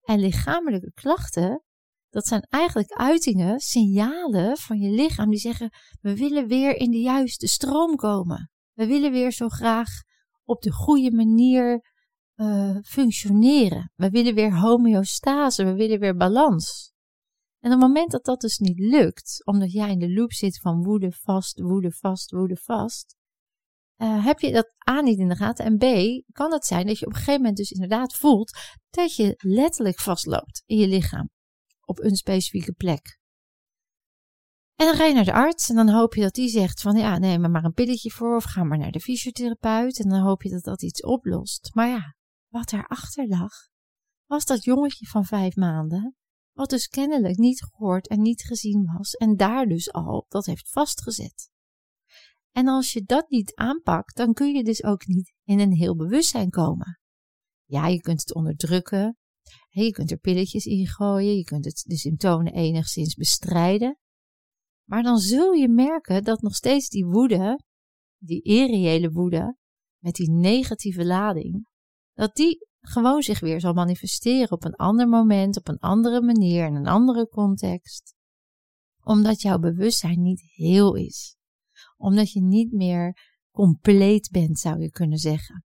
En 0.00 0.18
lichamelijke 0.18 0.92
klachten, 0.92 1.64
dat 2.08 2.26
zijn 2.26 2.42
eigenlijk 2.48 2.92
uitingen, 2.92 3.60
signalen 3.60 4.56
van 4.56 4.78
je 4.78 4.90
lichaam 4.90 5.30
die 5.30 5.38
zeggen: 5.38 5.70
we 6.00 6.16
willen 6.16 6.46
weer 6.46 6.76
in 6.76 6.90
de 6.90 7.00
juiste 7.00 7.46
stroom 7.46 7.96
komen. 7.96 8.50
We 8.72 8.86
willen 8.86 9.12
weer 9.12 9.32
zo 9.32 9.48
graag 9.48 9.88
op 10.44 10.62
de 10.62 10.72
goede 10.72 11.12
manier 11.12 11.89
uh, 12.40 12.76
functioneren. 12.82 13.92
We 13.94 14.10
willen 14.10 14.34
weer 14.34 14.58
homeostase, 14.58 15.64
we 15.64 15.74
willen 15.74 15.98
weer 15.98 16.16
balans. 16.16 16.92
En 17.60 17.72
op 17.72 17.80
het 17.80 17.88
moment 17.88 18.10
dat 18.10 18.24
dat 18.24 18.40
dus 18.40 18.58
niet 18.58 18.78
lukt, 18.78 19.42
omdat 19.44 19.72
jij 19.72 19.90
in 19.90 19.98
de 19.98 20.12
loop 20.12 20.32
zit 20.32 20.60
van 20.60 20.82
woede 20.82 21.12
vast, 21.12 21.60
woede 21.60 21.92
vast, 21.92 22.30
woede 22.30 22.56
vast, 22.56 23.16
uh, 23.96 24.24
heb 24.24 24.38
je 24.38 24.52
dat 24.52 24.74
A 24.90 25.00
niet 25.00 25.18
in 25.18 25.28
de 25.28 25.36
gaten 25.36 25.64
en 25.64 25.76
B 25.76 25.84
kan 26.32 26.52
het 26.52 26.64
zijn 26.64 26.86
dat 26.86 26.98
je 26.98 27.06
op 27.06 27.12
een 27.12 27.18
gegeven 27.18 27.40
moment 27.40 27.56
dus 27.56 27.70
inderdaad 27.70 28.14
voelt 28.14 28.58
dat 28.90 29.16
je 29.16 29.34
letterlijk 29.36 29.98
vastloopt 29.98 30.62
in 30.66 30.78
je 30.78 30.88
lichaam 30.88 31.30
op 31.84 31.98
een 31.98 32.16
specifieke 32.16 32.72
plek. 32.72 33.18
En 34.74 34.86
dan 34.86 34.94
ga 34.94 35.04
je 35.04 35.14
naar 35.14 35.24
de 35.24 35.32
arts 35.32 35.68
en 35.68 35.76
dan 35.76 35.88
hoop 35.88 36.14
je 36.14 36.20
dat 36.20 36.34
die 36.34 36.48
zegt 36.48 36.80
van 36.80 36.96
ja, 36.96 37.18
neem 37.18 37.40
maar 37.40 37.50
maar 37.50 37.64
een 37.64 37.72
pilletje 37.72 38.10
voor 38.10 38.36
of 38.36 38.44
ga 38.44 38.64
maar 38.64 38.78
naar 38.78 38.90
de 38.90 39.00
fysiotherapeut 39.00 39.98
en 39.98 40.08
dan 40.08 40.20
hoop 40.20 40.42
je 40.42 40.50
dat 40.50 40.62
dat 40.62 40.82
iets 40.82 41.02
oplost. 41.02 41.70
Maar 41.74 41.88
ja, 41.88 42.14
wat 42.50 42.68
daarachter 42.68 43.28
lag, 43.28 43.52
was 44.26 44.44
dat 44.44 44.64
jongetje 44.64 45.06
van 45.06 45.24
vijf 45.24 45.56
maanden, 45.56 46.16
wat 46.52 46.70
dus 46.70 46.88
kennelijk 46.88 47.36
niet 47.36 47.62
gehoord 47.62 48.08
en 48.08 48.20
niet 48.20 48.42
gezien 48.42 48.84
was 48.96 49.12
en 49.12 49.36
daar 49.36 49.66
dus 49.66 49.92
al 49.92 50.26
dat 50.28 50.46
heeft 50.46 50.70
vastgezet. 50.70 51.50
En 52.50 52.68
als 52.68 52.92
je 52.92 53.02
dat 53.02 53.30
niet 53.30 53.54
aanpakt, 53.54 54.16
dan 54.16 54.32
kun 54.32 54.54
je 54.54 54.64
dus 54.64 54.84
ook 54.84 55.06
niet 55.06 55.34
in 55.44 55.58
een 55.58 55.72
heel 55.72 55.96
bewustzijn 55.96 56.50
komen. 56.50 57.00
Ja, 57.64 57.86
je 57.86 58.00
kunt 58.00 58.20
het 58.20 58.34
onderdrukken, 58.34 59.18
je 59.68 59.90
kunt 59.90 60.10
er 60.10 60.18
pilletjes 60.18 60.64
in 60.64 60.86
gooien, 60.86 61.36
je 61.36 61.44
kunt 61.44 61.64
het, 61.64 61.84
de 61.86 61.96
symptomen 61.96 62.52
enigszins 62.52 63.14
bestrijden. 63.14 63.98
Maar 64.88 65.02
dan 65.02 65.18
zul 65.18 65.52
je 65.52 65.68
merken 65.68 66.24
dat 66.24 66.42
nog 66.42 66.54
steeds 66.54 66.88
die 66.88 67.04
woede, 67.06 67.64
die 68.18 68.42
irreële 68.42 69.10
woede, 69.10 69.56
met 69.98 70.14
die 70.14 70.30
negatieve 70.30 71.04
lading, 71.04 71.69
dat 72.20 72.34
die 72.34 72.66
gewoon 72.80 73.22
zich 73.22 73.40
weer 73.40 73.60
zal 73.60 73.72
manifesteren 73.72 74.50
op 74.50 74.64
een 74.64 74.74
ander 74.74 75.08
moment, 75.08 75.56
op 75.56 75.68
een 75.68 75.78
andere 75.78 76.22
manier, 76.22 76.66
in 76.66 76.74
een 76.74 76.86
andere 76.86 77.28
context. 77.28 78.14
Omdat 79.02 79.40
jouw 79.40 79.58
bewustzijn 79.58 80.22
niet 80.22 80.40
heel 80.40 80.94
is. 80.94 81.36
Omdat 81.96 82.32
je 82.32 82.42
niet 82.42 82.72
meer 82.72 83.16
compleet 83.50 84.30
bent, 84.30 84.58
zou 84.58 84.80
je 84.80 84.90
kunnen 84.90 85.18
zeggen. 85.18 85.64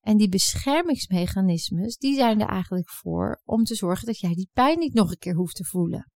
En 0.00 0.16
die 0.16 0.28
beschermingsmechanismes, 0.28 1.96
die 1.96 2.14
zijn 2.14 2.40
er 2.40 2.48
eigenlijk 2.48 2.90
voor 2.90 3.40
om 3.44 3.64
te 3.64 3.74
zorgen 3.74 4.06
dat 4.06 4.18
jij 4.18 4.34
die 4.34 4.50
pijn 4.52 4.78
niet 4.78 4.94
nog 4.94 5.10
een 5.10 5.18
keer 5.18 5.34
hoeft 5.34 5.56
te 5.56 5.64
voelen. 5.64 6.10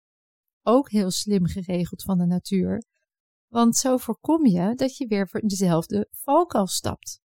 Ook 0.62 0.92
heel 0.92 1.12
slim 1.12 1.46
geregeld 1.46 2.04
van 2.04 2.18
de 2.18 2.26
natuur. 2.26 2.84
Want 3.48 3.78
zo 3.78 3.98
voorkom 3.98 4.46
je 4.46 4.74
dat 4.76 4.98
je 4.98 5.08
weer 5.08 5.28
voor 5.28 5.42
dezelfde 5.42 6.08
valkuil 6.12 6.68
stapt. 6.68 7.24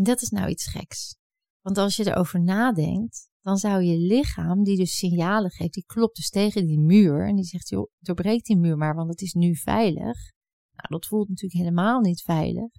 En 0.00 0.06
dat 0.06 0.22
is 0.22 0.28
nou 0.30 0.48
iets 0.48 0.66
geks. 0.66 1.16
Want 1.60 1.78
als 1.78 1.96
je 1.96 2.06
erover 2.06 2.42
nadenkt, 2.42 3.28
dan 3.40 3.56
zou 3.56 3.82
je 3.82 3.98
lichaam, 3.98 4.62
die 4.62 4.76
dus 4.76 4.96
signalen 4.96 5.50
geeft, 5.50 5.72
die 5.72 5.84
klopt 5.86 6.16
dus 6.16 6.30
tegen 6.30 6.66
die 6.66 6.80
muur. 6.80 7.26
En 7.26 7.34
die 7.34 7.44
zegt, 7.44 7.68
joh, 7.68 7.90
doorbreek 7.98 8.44
die 8.44 8.56
muur 8.56 8.76
maar, 8.76 8.94
want 8.94 9.10
het 9.10 9.20
is 9.20 9.32
nu 9.32 9.56
veilig. 9.56 10.16
Nou, 10.72 10.88
dat 10.88 11.06
voelt 11.06 11.28
natuurlijk 11.28 11.62
helemaal 11.62 12.00
niet 12.00 12.22
veilig. 12.22 12.70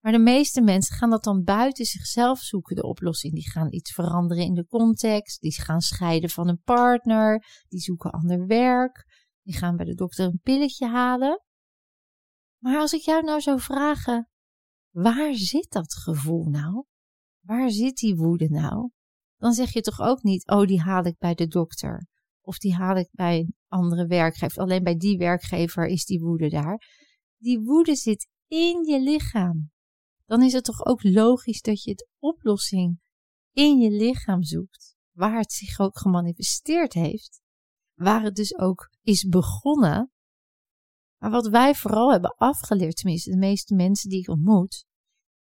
Maar 0.00 0.12
de 0.12 0.18
meeste 0.18 0.60
mensen 0.60 0.96
gaan 0.96 1.10
dat 1.10 1.24
dan 1.24 1.42
buiten 1.42 1.84
zichzelf 1.84 2.38
zoeken, 2.38 2.76
de 2.76 2.82
oplossing. 2.82 3.34
Die 3.34 3.50
gaan 3.50 3.72
iets 3.72 3.92
veranderen 3.92 4.44
in 4.44 4.54
de 4.54 4.66
context, 4.66 5.40
die 5.40 5.60
gaan 5.60 5.80
scheiden 5.80 6.30
van 6.30 6.48
een 6.48 6.62
partner, 6.62 7.44
die 7.68 7.80
zoeken 7.80 8.10
ander 8.10 8.46
werk, 8.46 9.04
die 9.42 9.56
gaan 9.56 9.76
bij 9.76 9.86
de 9.86 9.94
dokter 9.94 10.26
een 10.26 10.40
pilletje 10.42 10.86
halen. 10.86 11.42
Maar 12.62 12.78
als 12.78 12.92
ik 12.92 13.00
jou 13.00 13.24
nou 13.24 13.40
zou 13.40 13.60
vragen, 13.60 14.30
waar 15.02 15.34
zit 15.34 15.70
dat 15.70 15.94
gevoel 15.94 16.44
nou? 16.44 16.84
Waar 17.40 17.70
zit 17.70 17.96
die 17.96 18.16
woede 18.16 18.48
nou? 18.48 18.90
Dan 19.36 19.52
zeg 19.52 19.72
je 19.72 19.80
toch 19.80 20.00
ook 20.00 20.22
niet, 20.22 20.46
oh, 20.46 20.66
die 20.66 20.80
haal 20.80 21.04
ik 21.04 21.18
bij 21.18 21.34
de 21.34 21.46
dokter. 21.46 22.06
Of 22.40 22.58
die 22.58 22.74
haal 22.74 22.96
ik 22.96 23.08
bij 23.12 23.38
een 23.38 23.54
andere 23.68 24.06
werkgever. 24.06 24.62
Alleen 24.62 24.82
bij 24.82 24.96
die 24.96 25.18
werkgever 25.18 25.86
is 25.86 26.04
die 26.04 26.20
woede 26.20 26.48
daar. 26.48 26.78
Die 27.36 27.60
woede 27.60 27.96
zit 27.96 28.28
in 28.46 28.84
je 28.84 29.00
lichaam. 29.00 29.70
Dan 30.24 30.42
is 30.42 30.52
het 30.52 30.64
toch 30.64 30.86
ook 30.86 31.02
logisch 31.02 31.60
dat 31.60 31.82
je 31.82 31.90
het 31.90 32.08
oplossing 32.18 33.00
in 33.52 33.78
je 33.78 33.90
lichaam 33.90 34.42
zoekt. 34.42 34.96
Waar 35.12 35.38
het 35.38 35.52
zich 35.52 35.78
ook 35.78 35.98
gemanifesteerd 35.98 36.92
heeft. 36.92 37.40
Waar 37.94 38.22
het 38.22 38.34
dus 38.34 38.58
ook 38.58 38.90
is 39.02 39.24
begonnen 39.28 40.10
maar 41.18 41.30
wat 41.30 41.48
wij 41.48 41.74
vooral 41.74 42.12
hebben 42.12 42.34
afgeleerd, 42.36 42.96
tenminste 42.96 43.30
de 43.30 43.36
meeste 43.36 43.74
mensen 43.74 44.10
die 44.10 44.18
ik 44.18 44.28
ontmoet, 44.28 44.84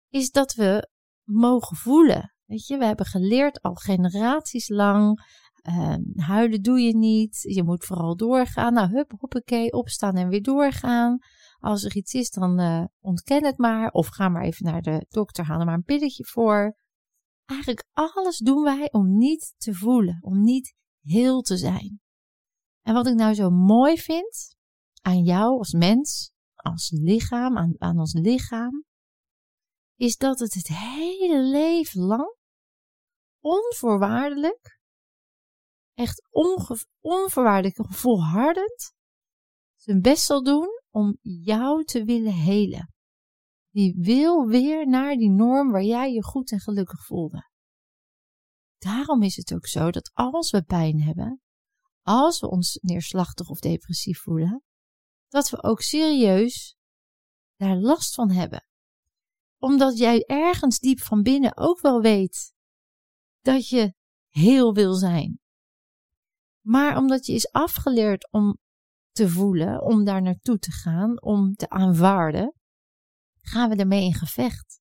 is 0.08 0.30
dat 0.30 0.54
we 0.54 0.88
mogen 1.24 1.76
voelen. 1.76 2.34
Weet 2.44 2.66
je, 2.66 2.78
we 2.78 2.84
hebben 2.84 3.06
geleerd 3.06 3.62
al 3.62 3.74
generaties 3.74 4.68
lang. 4.68 5.26
Uh, 5.68 5.94
huilen 6.14 6.62
doe 6.62 6.80
je 6.80 6.96
niet. 6.96 7.38
Je 7.40 7.62
moet 7.62 7.84
vooral 7.84 8.16
doorgaan. 8.16 8.72
Nou, 8.72 8.88
hup, 8.88 9.12
hoppakee, 9.18 9.72
opstaan 9.72 10.16
en 10.16 10.28
weer 10.28 10.42
doorgaan. 10.42 11.18
Als 11.58 11.84
er 11.84 11.96
iets 11.96 12.12
is, 12.12 12.30
dan 12.30 12.60
uh, 12.60 12.84
ontken 13.00 13.44
het 13.44 13.58
maar. 13.58 13.90
Of 13.90 14.06
ga 14.06 14.28
maar 14.28 14.42
even 14.42 14.64
naar 14.64 14.82
de 14.82 15.06
dokter, 15.08 15.44
haal 15.44 15.60
er 15.60 15.66
maar 15.66 15.74
een 15.74 15.82
pilletje 15.82 16.24
voor. 16.24 16.76
Eigenlijk 17.44 17.84
alles 17.92 18.38
doen 18.38 18.62
wij 18.62 18.92
om 18.92 19.16
niet 19.18 19.54
te 19.56 19.74
voelen, 19.74 20.18
om 20.20 20.40
niet 20.40 20.74
heel 21.00 21.40
te 21.40 21.56
zijn. 21.56 22.00
En 22.82 22.94
wat 22.94 23.06
ik 23.06 23.14
nou 23.14 23.34
zo 23.34 23.50
mooi 23.50 23.98
vind, 23.98 24.56
aan 25.08 25.22
jou 25.22 25.58
als 25.58 25.72
mens, 25.72 26.32
als 26.54 26.90
lichaam, 26.90 27.58
aan, 27.78 27.98
ons 27.98 28.12
lichaam, 28.12 28.84
is 29.96 30.16
dat 30.16 30.38
het 30.38 30.54
het 30.54 30.68
hele 30.68 31.42
leven 31.42 32.00
lang 32.00 32.36
onvoorwaardelijk, 33.40 34.80
echt 35.94 36.28
onvoorwaardelijk 37.00 37.94
volhardend 37.94 38.92
zijn 39.76 40.00
best 40.00 40.24
zal 40.24 40.42
doen 40.42 40.68
om 40.90 41.18
jou 41.20 41.84
te 41.84 42.04
willen 42.04 42.34
helen. 42.34 42.92
Die 43.70 43.94
wil 43.98 44.46
weer 44.46 44.88
naar 44.88 45.16
die 45.16 45.30
norm 45.30 45.70
waar 45.70 45.84
jij 45.84 46.12
je 46.12 46.22
goed 46.22 46.52
en 46.52 46.60
gelukkig 46.60 47.06
voelde. 47.06 47.50
Daarom 48.78 49.22
is 49.22 49.36
het 49.36 49.54
ook 49.54 49.66
zo 49.66 49.90
dat 49.90 50.10
als 50.14 50.50
we 50.50 50.62
pijn 50.62 51.00
hebben, 51.00 51.40
als 52.02 52.40
we 52.40 52.48
ons 52.48 52.78
neerslachtig 52.82 53.48
of 53.48 53.58
depressief 53.58 54.18
voelen, 54.18 54.62
dat 55.28 55.50
we 55.50 55.62
ook 55.62 55.80
serieus 55.80 56.76
daar 57.56 57.76
last 57.76 58.14
van 58.14 58.30
hebben. 58.30 58.66
Omdat 59.58 59.98
jij 59.98 60.24
ergens 60.26 60.78
diep 60.78 61.00
van 61.00 61.22
binnen 61.22 61.56
ook 61.56 61.80
wel 61.80 62.00
weet 62.00 62.52
dat 63.40 63.68
je 63.68 63.94
heel 64.28 64.74
wil 64.74 64.94
zijn. 64.94 65.40
Maar 66.60 66.96
omdat 66.96 67.26
je 67.26 67.32
is 67.32 67.52
afgeleerd 67.52 68.32
om 68.32 68.58
te 69.10 69.28
voelen, 69.28 69.82
om 69.82 70.04
daar 70.04 70.22
naartoe 70.22 70.58
te 70.58 70.70
gaan, 70.70 71.22
om 71.22 71.54
te 71.54 71.68
aanvaarden, 71.68 72.54
gaan 73.40 73.70
we 73.70 73.76
ermee 73.76 74.04
in 74.04 74.14
gevecht. 74.14 74.80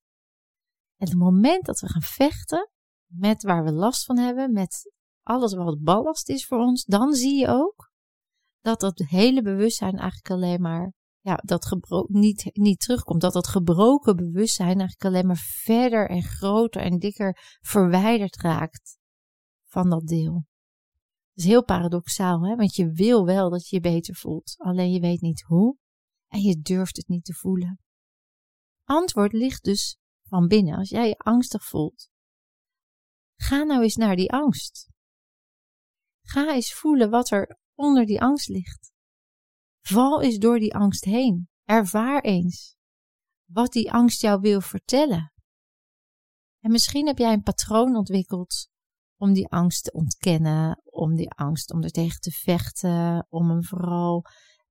En 0.97 1.07
het 1.07 1.17
moment 1.17 1.65
dat 1.65 1.79
we 1.79 1.87
gaan 1.87 2.01
vechten 2.01 2.71
met 3.05 3.43
waar 3.43 3.63
we 3.63 3.71
last 3.71 4.05
van 4.05 4.17
hebben, 4.17 4.51
met 4.51 4.91
alles 5.23 5.53
wat 5.53 5.81
ballast 5.83 6.29
is 6.29 6.45
voor 6.45 6.57
ons, 6.57 6.83
dan 6.83 7.13
zie 7.13 7.39
je 7.39 7.47
ook 7.47 7.86
dat 8.67 8.79
dat 8.79 9.07
hele 9.07 9.41
bewustzijn 9.41 9.97
eigenlijk 9.97 10.29
alleen 10.29 10.61
maar 10.61 10.93
ja, 11.19 11.35
dat 11.35 11.77
niet, 12.07 12.49
niet 12.53 12.79
terugkomt. 12.79 13.21
Dat 13.21 13.33
dat 13.33 13.47
gebroken 13.47 14.15
bewustzijn 14.15 14.79
eigenlijk 14.79 15.05
alleen 15.05 15.27
maar 15.27 15.43
verder 15.63 16.09
en 16.09 16.23
groter 16.23 16.81
en 16.81 16.97
dikker 16.97 17.57
verwijderd 17.61 18.35
raakt 18.35 18.97
van 19.65 19.89
dat 19.89 20.07
deel. 20.07 20.33
Dat 20.33 21.45
is 21.45 21.45
heel 21.45 21.63
paradoxaal, 21.63 22.45
hè? 22.45 22.55
want 22.55 22.75
je 22.75 22.91
wil 22.91 23.25
wel 23.25 23.49
dat 23.49 23.67
je 23.67 23.75
je 23.75 23.81
beter 23.81 24.15
voelt, 24.15 24.55
alleen 24.57 24.91
je 24.91 24.99
weet 24.99 25.21
niet 25.21 25.41
hoe 25.41 25.77
en 26.27 26.41
je 26.41 26.59
durft 26.59 26.97
het 26.97 27.07
niet 27.07 27.25
te 27.25 27.33
voelen. 27.33 27.79
Antwoord 28.83 29.33
ligt 29.33 29.63
dus 29.63 29.97
van 30.21 30.47
binnen. 30.47 30.77
Als 30.77 30.89
jij 30.89 31.07
je 31.07 31.17
angstig 31.17 31.63
voelt, 31.63 32.09
ga 33.35 33.63
nou 33.63 33.81
eens 33.81 33.95
naar 33.95 34.15
die 34.15 34.31
angst. 34.31 34.89
Ga 36.21 36.53
eens 36.53 36.73
voelen 36.73 37.09
wat 37.09 37.31
er 37.31 37.57
onder 37.77 38.05
die 38.05 38.21
angst 38.21 38.49
ligt. 38.49 38.91
Val 39.81 40.21
eens 40.21 40.37
door 40.37 40.59
die 40.59 40.75
angst 40.75 41.03
heen. 41.03 41.49
Ervaar 41.63 42.21
eens 42.21 42.77
wat 43.45 43.71
die 43.71 43.91
angst 43.91 44.21
jou 44.21 44.41
wil 44.41 44.61
vertellen. 44.61 45.33
En 46.59 46.71
misschien 46.71 47.07
heb 47.07 47.17
jij 47.17 47.33
een 47.33 47.43
patroon 47.43 47.95
ontwikkeld 47.95 48.69
om 49.17 49.33
die 49.33 49.47
angst 49.47 49.83
te 49.83 49.91
ontkennen, 49.91 50.81
om 50.83 51.15
die 51.15 51.29
angst 51.29 51.73
om 51.73 51.83
er 51.83 51.91
tegen 51.91 52.19
te 52.19 52.31
vechten, 52.31 53.27
om 53.29 53.49
hem 53.49 53.63
vooral 53.63 54.23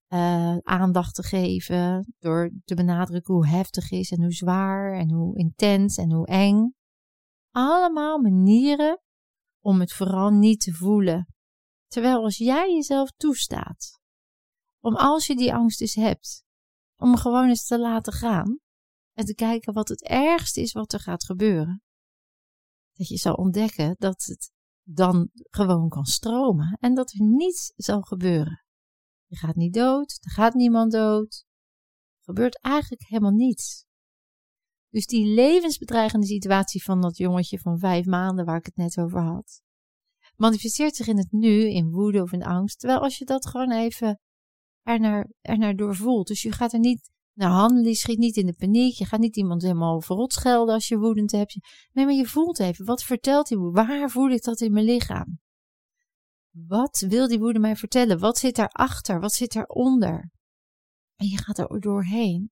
uh, 0.09 0.57
aandacht 0.57 1.15
te 1.15 1.23
geven 1.23 2.15
door 2.19 2.51
te 2.65 2.75
benadrukken 2.75 3.35
hoe 3.35 3.47
heftig 3.47 3.91
is 3.91 4.11
en 4.11 4.23
hoe 4.23 4.33
zwaar 4.33 4.93
en 4.93 5.11
hoe 5.11 5.39
intens 5.39 5.97
en 5.97 6.13
hoe 6.13 6.27
eng. 6.27 6.75
Allemaal 7.51 8.19
manieren 8.19 9.01
om 9.61 9.81
het 9.81 9.93
vooral 9.93 10.31
niet 10.31 10.61
te 10.61 10.73
voelen. 10.73 11.36
Terwijl 11.87 12.23
als 12.23 12.37
jij 12.37 12.73
jezelf 12.75 13.11
toestaat 13.17 14.01
om 14.81 14.97
als 14.97 15.27
je 15.27 15.37
die 15.37 15.55
angst 15.55 15.79
dus 15.79 15.95
hebt, 15.95 16.45
om 16.97 17.17
gewoon 17.17 17.49
eens 17.49 17.67
te 17.67 17.79
laten 17.79 18.13
gaan 18.13 18.59
en 19.13 19.25
te 19.25 19.35
kijken 19.35 19.73
wat 19.73 19.89
het 19.89 20.03
ergste 20.03 20.61
is 20.61 20.73
wat 20.73 20.93
er 20.93 21.01
gaat 21.01 21.25
gebeuren. 21.25 21.83
Dat 22.93 23.09
je 23.09 23.17
zal 23.17 23.35
ontdekken 23.35 23.95
dat 23.99 24.25
het 24.25 24.51
dan 24.83 25.31
gewoon 25.33 25.89
kan 25.89 26.05
stromen 26.05 26.77
en 26.81 26.95
dat 26.95 27.13
er 27.13 27.21
niets 27.21 27.73
zal 27.77 28.01
gebeuren. 28.01 28.65
Je 29.27 29.37
gaat 29.37 29.55
niet 29.55 29.75
dood, 29.75 30.19
er 30.21 30.31
gaat 30.31 30.55
niemand 30.55 30.93
dood. 30.93 31.45
Er 32.19 32.25
gebeurt 32.25 32.61
eigenlijk 32.61 33.03
helemaal 33.09 33.31
niets. 33.31 33.85
Dus 34.89 35.07
die 35.07 35.27
levensbedreigende 35.27 36.27
situatie 36.27 36.83
van 36.83 37.01
dat 37.01 37.17
jongetje 37.17 37.59
van 37.59 37.79
vijf 37.79 38.07
maanden 38.07 38.45
waar 38.45 38.57
ik 38.57 38.67
het 38.67 38.77
net 38.77 38.99
over 38.99 39.21
had, 39.21 39.63
manifesteert 40.37 40.97
zich 40.97 41.07
in 41.07 41.19
het 41.19 41.33
nu, 41.33 41.71
in 41.71 41.91
woede 41.91 42.23
of 42.23 42.33
in 42.33 42.43
angst. 42.43 42.79
Terwijl 42.79 43.01
als 43.01 43.19
je 43.19 43.25
dat 43.25 43.47
gewoon 43.47 43.73
even 43.73 44.21
ernaar, 44.83 45.31
ernaar 45.41 45.77
doorvoelt. 45.77 46.27
Dus 46.27 46.43
je 46.43 46.53
gaat 46.53 46.73
er 46.73 46.79
niet 46.79 47.11
naar 47.33 47.51
handelen, 47.51 47.89
je 47.89 47.95
schiet 47.95 48.19
niet 48.19 48.37
in 48.37 48.47
de 48.47 48.55
paniek. 48.55 48.95
Je 48.95 49.05
gaat 49.05 49.21
niet 49.21 49.37
iemand 49.37 49.63
helemaal 49.63 50.01
verrot 50.01 50.33
schelden 50.33 50.75
als 50.75 50.89
je 50.89 50.99
woedend 50.99 51.33
hebt. 51.33 51.59
Nee, 51.93 52.05
maar 52.05 52.15
je 52.15 52.27
voelt 52.27 52.59
even, 52.59 52.85
wat 52.85 53.03
vertelt 53.03 53.49
die 53.49 53.59
woede? 53.59 53.87
Waar 53.87 54.11
voel 54.11 54.31
ik 54.31 54.43
dat 54.43 54.61
in 54.61 54.73
mijn 54.73 54.85
lichaam? 54.85 55.39
Wat 56.51 57.05
wil 57.09 57.29
die 57.29 57.39
woede 57.39 57.59
mij 57.59 57.77
vertellen? 57.77 58.19
Wat 58.19 58.39
zit 58.39 58.57
daarachter? 58.57 59.21
Wat 59.21 59.33
zit 59.33 59.53
daaronder? 59.53 60.31
En 61.17 61.27
je 61.27 61.39
gaat 61.39 61.59
er 61.59 61.81
doorheen. 61.81 62.51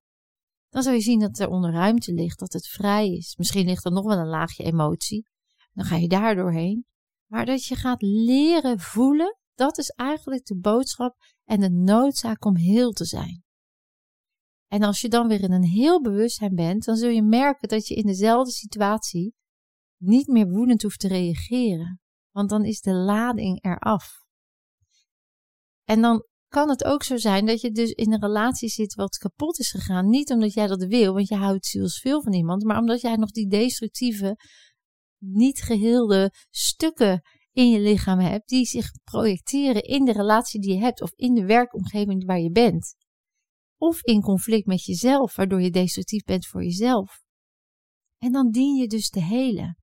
Dan 0.69 0.83
zou 0.83 0.95
je 0.95 1.03
zien 1.03 1.19
dat 1.19 1.39
er 1.39 1.49
onder 1.49 1.73
ruimte 1.73 2.13
ligt, 2.13 2.39
dat 2.39 2.53
het 2.53 2.69
vrij 2.69 3.09
is. 3.09 3.37
Misschien 3.37 3.67
ligt 3.67 3.85
er 3.85 3.93
nog 3.93 4.05
wel 4.05 4.19
een 4.19 4.27
laagje 4.27 4.65
emotie. 4.65 5.27
Dan 5.73 5.85
ga 5.85 5.97
je 5.97 6.09
daar 6.09 6.35
doorheen. 6.35 6.85
Maar 7.35 7.47
dat 7.47 7.65
je 7.65 7.75
gaat 7.75 8.03
leren 8.03 8.81
voelen, 8.81 9.39
dat 9.55 9.79
is 9.79 9.89
eigenlijk 9.91 10.45
de 10.45 10.59
boodschap 10.59 11.17
en 11.45 11.61
de 11.61 11.71
noodzaak 11.71 12.45
om 12.45 12.57
heel 12.57 12.93
te 12.93 13.05
zijn. 13.05 13.45
En 14.67 14.83
als 14.83 15.01
je 15.01 15.09
dan 15.09 15.29
weer 15.29 15.41
in 15.41 15.53
een 15.53 15.65
heel 15.65 16.03
bewustzijn 16.03 16.55
bent, 16.55 16.85
dan 16.85 16.97
zul 16.97 17.09
je 17.09 17.23
merken 17.23 17.69
dat 17.69 17.87
je 17.87 17.95
in 17.95 18.07
dezelfde 18.07 18.53
situatie 18.53 19.35
niet 20.03 20.27
meer 20.27 20.49
woedend 20.49 20.83
hoeft 20.83 21.01
te 21.01 21.09
reageren. 21.09 22.01
Want 22.31 22.51
dan 22.51 22.65
is 22.65 22.81
de 22.81 22.95
lading 22.95 23.65
eraf. 23.65 24.13
En 25.85 26.01
dan 26.01 26.27
kan 26.49 26.69
het 26.69 26.85
ook 26.85 27.03
zo 27.03 27.17
zijn 27.17 27.47
dat 27.47 27.61
je 27.61 27.71
dus 27.71 27.91
in 27.91 28.13
een 28.13 28.21
relatie 28.21 28.69
zit 28.69 28.95
wat 28.95 29.17
kapot 29.17 29.59
is 29.59 29.71
gegaan. 29.71 30.09
Niet 30.09 30.31
omdat 30.31 30.53
jij 30.53 30.67
dat 30.67 30.85
wil, 30.85 31.15
want 31.15 31.29
je 31.29 31.37
houdt 31.37 31.67
zielsveel 31.67 32.23
van 32.23 32.33
iemand, 32.33 32.65
maar 32.65 32.79
omdat 32.79 33.01
jij 33.01 33.17
nog 33.17 33.31
die 33.31 33.49
destructieve, 33.49 34.37
niet 35.25 35.63
geheelde 35.63 36.33
stukken 36.51 37.23
in 37.53 37.71
je 37.71 37.81
lichaam 37.81 38.19
hebt, 38.19 38.49
die 38.49 38.65
zich 38.65 38.91
projecteren 39.05 39.83
in 39.83 40.05
de 40.05 40.13
relatie 40.13 40.61
die 40.61 40.75
je 40.75 40.81
hebt 40.81 41.03
of 41.03 41.13
in 41.17 41.35
de 41.35 41.45
werkomgeving 41.45 42.25
waar 42.25 42.41
je 42.41 42.51
bent. 42.51 42.97
Of 43.77 44.03
in 44.03 44.21
conflict 44.21 44.67
met 44.67 44.85
jezelf, 44.85 45.37
waardoor 45.37 45.61
je 45.61 45.71
destructief 45.71 46.25
bent 46.25 46.47
voor 46.47 46.63
jezelf. 46.63 47.23
En 48.19 48.33
dan 48.33 48.51
dien 48.51 48.75
je 48.77 48.87
dus 48.87 49.09
te 49.09 49.21
helen. 49.21 49.79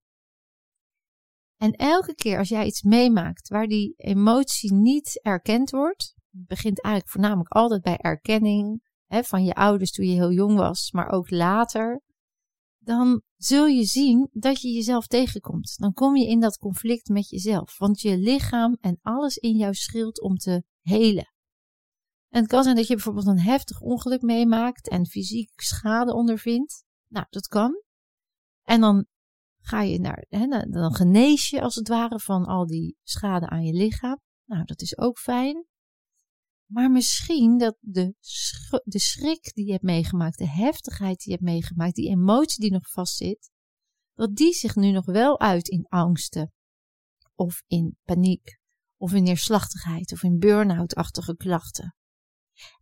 En 1.58 1.72
elke 1.72 2.16
keer 2.16 2.38
als 2.38 2.50
jij 2.50 2.66
iets 2.66 2.82
meemaakt 2.82 3.48
waar 3.48 3.68
die 3.68 3.94
emotie 3.98 4.74
niet 4.74 5.20
erkend 5.22 5.70
wordt, 5.70 6.16
begint 6.30 6.82
eigenlijk 6.82 7.14
voornamelijk 7.14 7.50
altijd 7.50 7.82
bij 7.82 7.98
erkenning 7.98 8.90
hè, 9.06 9.24
van 9.24 9.44
je 9.44 9.54
ouders 9.54 9.92
toen 9.92 10.06
je 10.06 10.14
heel 10.14 10.32
jong 10.32 10.56
was, 10.58 10.92
maar 10.92 11.10
ook 11.10 11.30
later, 11.30 12.02
dan 12.92 13.22
zul 13.36 13.66
je 13.66 13.84
zien 13.84 14.30
dat 14.32 14.62
je 14.62 14.72
jezelf 14.72 15.08
tegenkomt. 15.08 15.78
Dan 15.78 15.94
kom 15.94 16.16
je 16.16 16.28
in 16.28 16.40
dat 16.40 16.58
conflict 16.58 17.08
met 17.08 17.30
jezelf, 17.30 17.78
want 17.78 18.02
je 18.02 18.18
lichaam 18.18 18.78
en 18.82 19.00
alles 19.02 19.38
in 19.38 19.58
jou 19.58 19.74
schreeuwt 19.74 20.22
om 20.22 20.36
te 20.36 20.64
helen. 20.82 21.34
En 22.30 22.42
het 22.42 22.50
kan 22.50 22.64
zijn 22.64 22.76
dat 22.76 22.88
je 22.88 22.94
bijvoorbeeld 22.94 23.28
een 23.28 23.40
heftig 23.40 23.82
ongeluk 23.82 24.22
meemaakt 24.22 24.90
en 24.90 25.06
fysiek 25.06 25.62
schade 25.62 26.14
ondervindt. 26.14 26.84
Nou, 27.08 27.26
dat 27.30 27.48
kan. 27.48 27.82
En 28.62 28.82
dan 28.82 29.06
ga 29.60 29.82
je 29.82 30.00
naar, 30.00 30.26
hè, 30.30 30.48
dan 30.70 30.94
genees 30.94 31.50
je 31.50 31.62
als 31.62 31.76
het 31.76 31.88
ware 31.88 32.20
van 32.20 32.46
al 32.46 32.66
die 32.66 32.98
schade 33.04 33.48
aan 33.50 33.64
je 33.64 33.74
lichaam. 33.74 34.20
Nou, 34.46 34.64
dat 34.64 34.82
is 34.82 34.98
ook 34.98 35.20
fijn. 35.20 35.66
Maar 36.72 36.92
misschien 36.92 37.58
dat 37.58 37.78
de, 37.80 38.16
de 38.84 39.00
schrik 39.00 39.54
die 39.54 39.66
je 39.66 39.72
hebt 39.72 39.84
meegemaakt, 39.84 40.38
de 40.38 40.50
heftigheid 40.50 41.18
die 41.18 41.32
je 41.32 41.32
hebt 41.32 41.52
meegemaakt, 41.52 41.96
die 41.96 42.10
emotie 42.10 42.62
die 42.62 42.72
nog 42.72 42.90
vastzit, 42.90 43.52
dat 44.14 44.36
die 44.36 44.54
zich 44.54 44.76
nu 44.76 44.92
nog 44.92 45.06
wel 45.06 45.40
uit 45.40 45.68
in 45.68 45.86
angsten 45.88 46.54
of 47.36 47.64
in 47.68 47.98
paniek 48.04 48.60
of 48.98 49.14
in 49.14 49.24
neerslachtigheid 49.24 50.12
of 50.12 50.24
in 50.24 50.40
burn-out-achtige 50.40 51.36
klachten. 51.36 51.96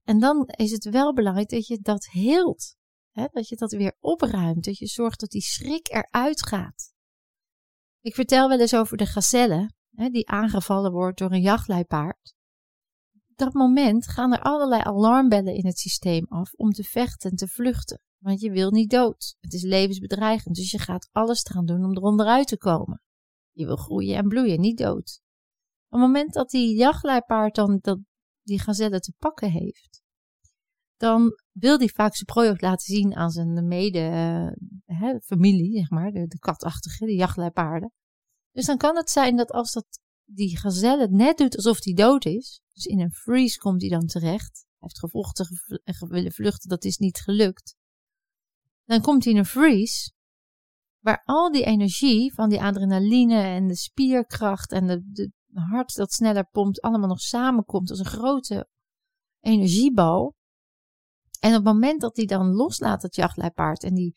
En 0.03 0.19
dan 0.19 0.47
is 0.47 0.71
het 0.71 0.83
wel 0.83 1.13
belangrijk 1.13 1.49
dat 1.49 1.67
je 1.67 1.79
dat 1.81 2.05
heelt. 2.05 2.75
Hè? 3.11 3.25
Dat 3.31 3.47
je 3.47 3.55
dat 3.55 3.71
weer 3.71 3.95
opruimt. 3.99 4.63
Dat 4.63 4.77
je 4.77 4.87
zorgt 4.87 5.19
dat 5.19 5.29
die 5.29 5.41
schrik 5.41 5.87
eruit 5.87 6.45
gaat. 6.45 6.93
Ik 8.01 8.15
vertel 8.15 8.49
wel 8.49 8.59
eens 8.59 8.75
over 8.75 8.97
de 8.97 9.05
gazelle, 9.05 9.71
hè, 9.95 10.09
die 10.09 10.27
aangevallen 10.27 10.91
wordt 10.91 11.17
door 11.17 11.31
een 11.31 11.41
jachtleipaard 11.41 12.37
dat 13.39 13.53
moment 13.53 14.07
gaan 14.07 14.33
er 14.33 14.41
allerlei 14.41 14.81
alarmbellen 14.81 15.53
in 15.53 15.65
het 15.65 15.79
systeem 15.79 16.25
af 16.29 16.53
om 16.53 16.71
te 16.71 16.83
vechten 16.83 17.29
en 17.29 17.35
te 17.35 17.47
vluchten. 17.47 18.01
Want 18.17 18.41
je 18.41 18.51
wil 18.51 18.71
niet 18.71 18.89
dood. 18.89 19.35
Het 19.39 19.53
is 19.53 19.63
levensbedreigend, 19.63 20.55
dus 20.55 20.71
je 20.71 20.79
gaat 20.79 21.09
alles 21.11 21.45
eraan 21.45 21.65
doen 21.65 21.83
om 21.83 21.95
eronderuit 21.95 22.47
te 22.47 22.57
komen. 22.57 23.01
Je 23.51 23.65
wil 23.65 23.75
groeien 23.75 24.15
en 24.15 24.27
bloeien, 24.27 24.59
niet 24.59 24.77
dood. 24.77 25.21
Op 25.87 25.99
het 25.99 26.07
moment 26.07 26.33
dat 26.33 26.49
die 26.49 26.75
jachtluipaard 26.75 27.55
dan 27.55 27.77
dat, 27.81 27.99
die 28.41 28.59
gazelle 28.59 28.99
te 28.99 29.13
pakken 29.17 29.51
heeft, 29.51 30.01
dan 30.97 31.31
wil 31.51 31.77
die 31.77 31.93
vaak 31.93 32.15
zijn 32.15 32.25
prooi 32.25 32.49
ook 32.49 32.61
laten 32.61 32.85
zien 32.95 33.15
aan 33.15 33.29
zijn 33.29 33.67
mede 33.67 33.99
uh, 34.85 35.15
familie, 35.23 35.77
zeg 35.77 35.89
maar, 35.89 36.11
de, 36.11 36.27
de 36.27 36.39
katachtige, 36.39 37.05
de 37.05 37.15
jachtluipaarden. 37.15 37.91
Dus 38.51 38.65
dan 38.65 38.77
kan 38.77 38.95
het 38.95 39.09
zijn 39.09 39.35
dat 39.35 39.51
als 39.51 39.71
dat 39.71 39.99
die 40.25 40.57
gazelle 40.57 41.07
net 41.07 41.37
doet 41.37 41.55
alsof 41.55 41.83
hij 41.83 41.93
dood 41.93 42.25
is. 42.25 42.61
Dus 42.79 42.91
in 42.91 42.99
een 42.99 43.11
freeze 43.11 43.57
komt 43.57 43.81
hij 43.81 43.89
dan 43.89 44.05
terecht. 44.05 44.65
Hij 44.67 44.77
heeft 44.77 44.99
gevochten 44.99 45.47
en 45.83 46.09
willen 46.09 46.31
vluchten, 46.31 46.69
dat 46.69 46.83
is 46.83 46.97
niet 46.97 47.19
gelukt. 47.19 47.75
Dan 48.85 49.01
komt 49.01 49.23
hij 49.23 49.33
in 49.33 49.39
een 49.39 49.45
freeze, 49.45 50.11
waar 50.99 51.21
al 51.25 51.51
die 51.51 51.63
energie 51.63 52.33
van 52.33 52.49
die 52.49 52.61
adrenaline 52.61 53.41
en 53.41 53.67
de 53.67 53.75
spierkracht 53.75 54.71
en 54.71 54.87
de 54.87 55.31
hart 55.53 55.95
dat 55.95 56.11
sneller 56.11 56.49
pompt, 56.49 56.81
allemaal 56.81 57.07
nog 57.07 57.19
samenkomt 57.19 57.89
als 57.89 57.99
een 57.99 58.05
grote 58.05 58.69
energiebal. 59.39 60.35
En 61.39 61.49
op 61.49 61.55
het 61.55 61.73
moment 61.73 62.01
dat 62.01 62.15
hij 62.15 62.25
dan 62.25 62.53
loslaat, 62.53 63.01
het 63.01 63.15
jachtleipaard, 63.15 63.83
en 63.83 63.93
die 63.93 64.15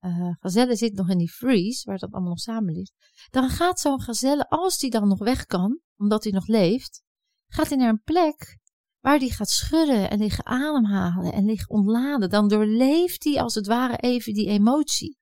uh, 0.00 0.34
gazelle 0.40 0.76
zit 0.76 0.94
nog 0.94 1.08
in 1.08 1.18
die 1.18 1.32
freeze, 1.32 1.88
waar 1.88 1.98
dat 1.98 2.12
allemaal 2.12 2.30
nog 2.30 2.40
samen 2.40 2.72
ligt. 2.72 2.92
Dan 3.30 3.48
gaat 3.48 3.80
zo'n 3.80 4.00
gazelle, 4.00 4.48
als 4.48 4.78
die 4.78 4.90
dan 4.90 5.08
nog 5.08 5.18
weg 5.18 5.46
kan, 5.46 5.80
omdat 5.96 6.24
hij 6.24 6.32
nog 6.32 6.46
leeft, 6.46 7.02
gaat 7.52 7.68
hij 7.68 7.76
naar 7.76 7.88
een 7.88 8.02
plek 8.02 8.58
waar 9.00 9.18
hij 9.18 9.28
gaat 9.28 9.50
schudden 9.50 10.10
en 10.10 10.18
liggen 10.18 10.46
ademhalen 10.46 11.32
en 11.32 11.44
liggen 11.44 11.70
ontladen. 11.70 12.30
Dan 12.30 12.48
doorleeft 12.48 13.24
hij 13.24 13.40
als 13.40 13.54
het 13.54 13.66
ware 13.66 13.96
even 13.96 14.34
die 14.34 14.48
emotie. 14.48 15.18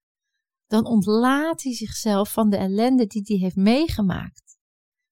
Dan 0.67 0.87
ontlaat 0.87 1.63
hij 1.63 1.75
zichzelf 1.75 2.33
van 2.33 2.51
de 2.51 2.57
ellende 2.57 3.07
die 3.07 3.23
hij 3.25 3.37
heeft 3.37 3.57
meegemaakt. 3.57 4.59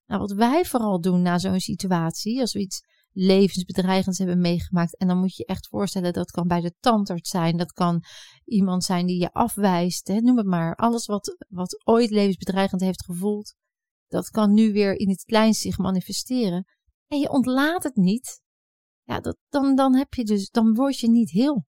Nou, 0.07 0.20
wat 0.20 0.33
wij 0.33 0.64
vooral 0.64 1.00
doen 1.00 1.22
na 1.22 1.38
zo'n 1.38 1.61
situatie, 1.61 2.40
als 2.40 2.52
we 2.52 2.61
iets 2.61 2.81
levensbedreigends 3.12 4.18
hebben 4.18 4.40
meegemaakt. 4.40 4.96
En 4.96 5.09
dan 5.09 5.18
moet 5.18 5.37
je 5.37 5.44
echt 5.44 5.68
voorstellen, 5.68 6.12
dat 6.12 6.31
kan 6.31 6.46
bij 6.46 6.61
de 6.61 6.74
tandarts 6.81 7.31
zijn, 7.31 7.57
dat 7.57 7.72
kan 7.72 8.02
iemand 8.44 8.85
zijn 8.85 9.07
die 9.07 9.20
je 9.20 9.33
afwijst, 9.33 10.09
hè, 10.09 10.20
noem 10.20 10.37
het 10.37 10.46
maar. 10.46 10.74
Alles 10.74 11.07
wat, 11.07 11.37
wat 11.48 11.83
ooit 11.85 12.11
levensbedreigend 12.11 12.81
heeft 12.81 13.04
gevoeld, 13.04 13.54
dat 14.09 14.31
kan 14.31 14.54
nu 14.54 14.72
weer 14.72 14.98
in 14.98 15.09
het 15.09 15.24
kleinst 15.24 15.61
zich 15.61 15.78
manifesteren. 15.78 16.66
En 17.09 17.18
je 17.18 17.31
ontlaat 17.31 17.83
het 17.83 17.97
niet. 17.97 18.40
Ja, 19.03 19.21
dan, 19.49 19.75
dan 19.75 19.97
heb 19.97 20.14
je 20.14 20.25
dus, 20.25 20.51
dan 20.51 20.75
word 20.75 20.99
je 20.99 21.11
niet 21.11 21.31
heel. 21.31 21.64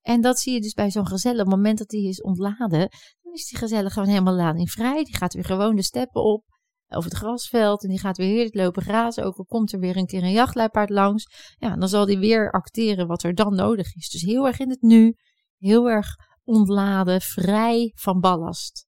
En 0.00 0.20
dat 0.20 0.38
zie 0.38 0.52
je 0.52 0.60
dus 0.60 0.72
bij 0.72 0.90
zo'n 0.90 1.06
gezellig. 1.06 1.40
Op 1.40 1.46
het 1.46 1.56
moment 1.56 1.78
dat 1.78 1.90
hij 1.90 2.00
is 2.00 2.22
ontladen, 2.22 2.88
dan 3.22 3.32
is 3.32 3.48
die 3.48 3.58
gezellig 3.58 3.92
gewoon 3.92 4.08
helemaal 4.08 4.34
ladingvrij. 4.34 5.04
Die 5.04 5.16
gaat 5.16 5.34
weer 5.34 5.44
gewoon 5.44 5.76
de 5.76 5.82
steppen 5.82 6.22
op 6.22 6.44
over 6.88 7.10
het 7.10 7.18
grasveld 7.18 7.82
en 7.82 7.88
die 7.88 7.98
gaat 7.98 8.16
weer 8.16 8.28
heerlijk 8.28 8.54
lopen 8.54 8.82
grazen. 8.82 9.24
Ook 9.24 9.36
al 9.36 9.44
komt 9.44 9.72
er 9.72 9.78
weer 9.78 9.96
een 9.96 10.06
keer 10.06 10.22
een 10.22 10.32
jachtluipaard 10.32 10.90
langs, 10.90 11.54
ja, 11.58 11.76
dan 11.76 11.88
zal 11.88 12.06
die 12.06 12.18
weer 12.18 12.50
acteren 12.50 13.06
wat 13.06 13.22
er 13.22 13.34
dan 13.34 13.54
nodig 13.54 13.94
is. 13.94 14.08
Dus 14.08 14.22
heel 14.22 14.46
erg 14.46 14.58
in 14.58 14.70
het 14.70 14.82
nu, 14.82 15.14
heel 15.56 15.90
erg 15.90 16.06
ontladen, 16.44 17.20
vrij 17.20 17.92
van 17.94 18.20
ballast. 18.20 18.86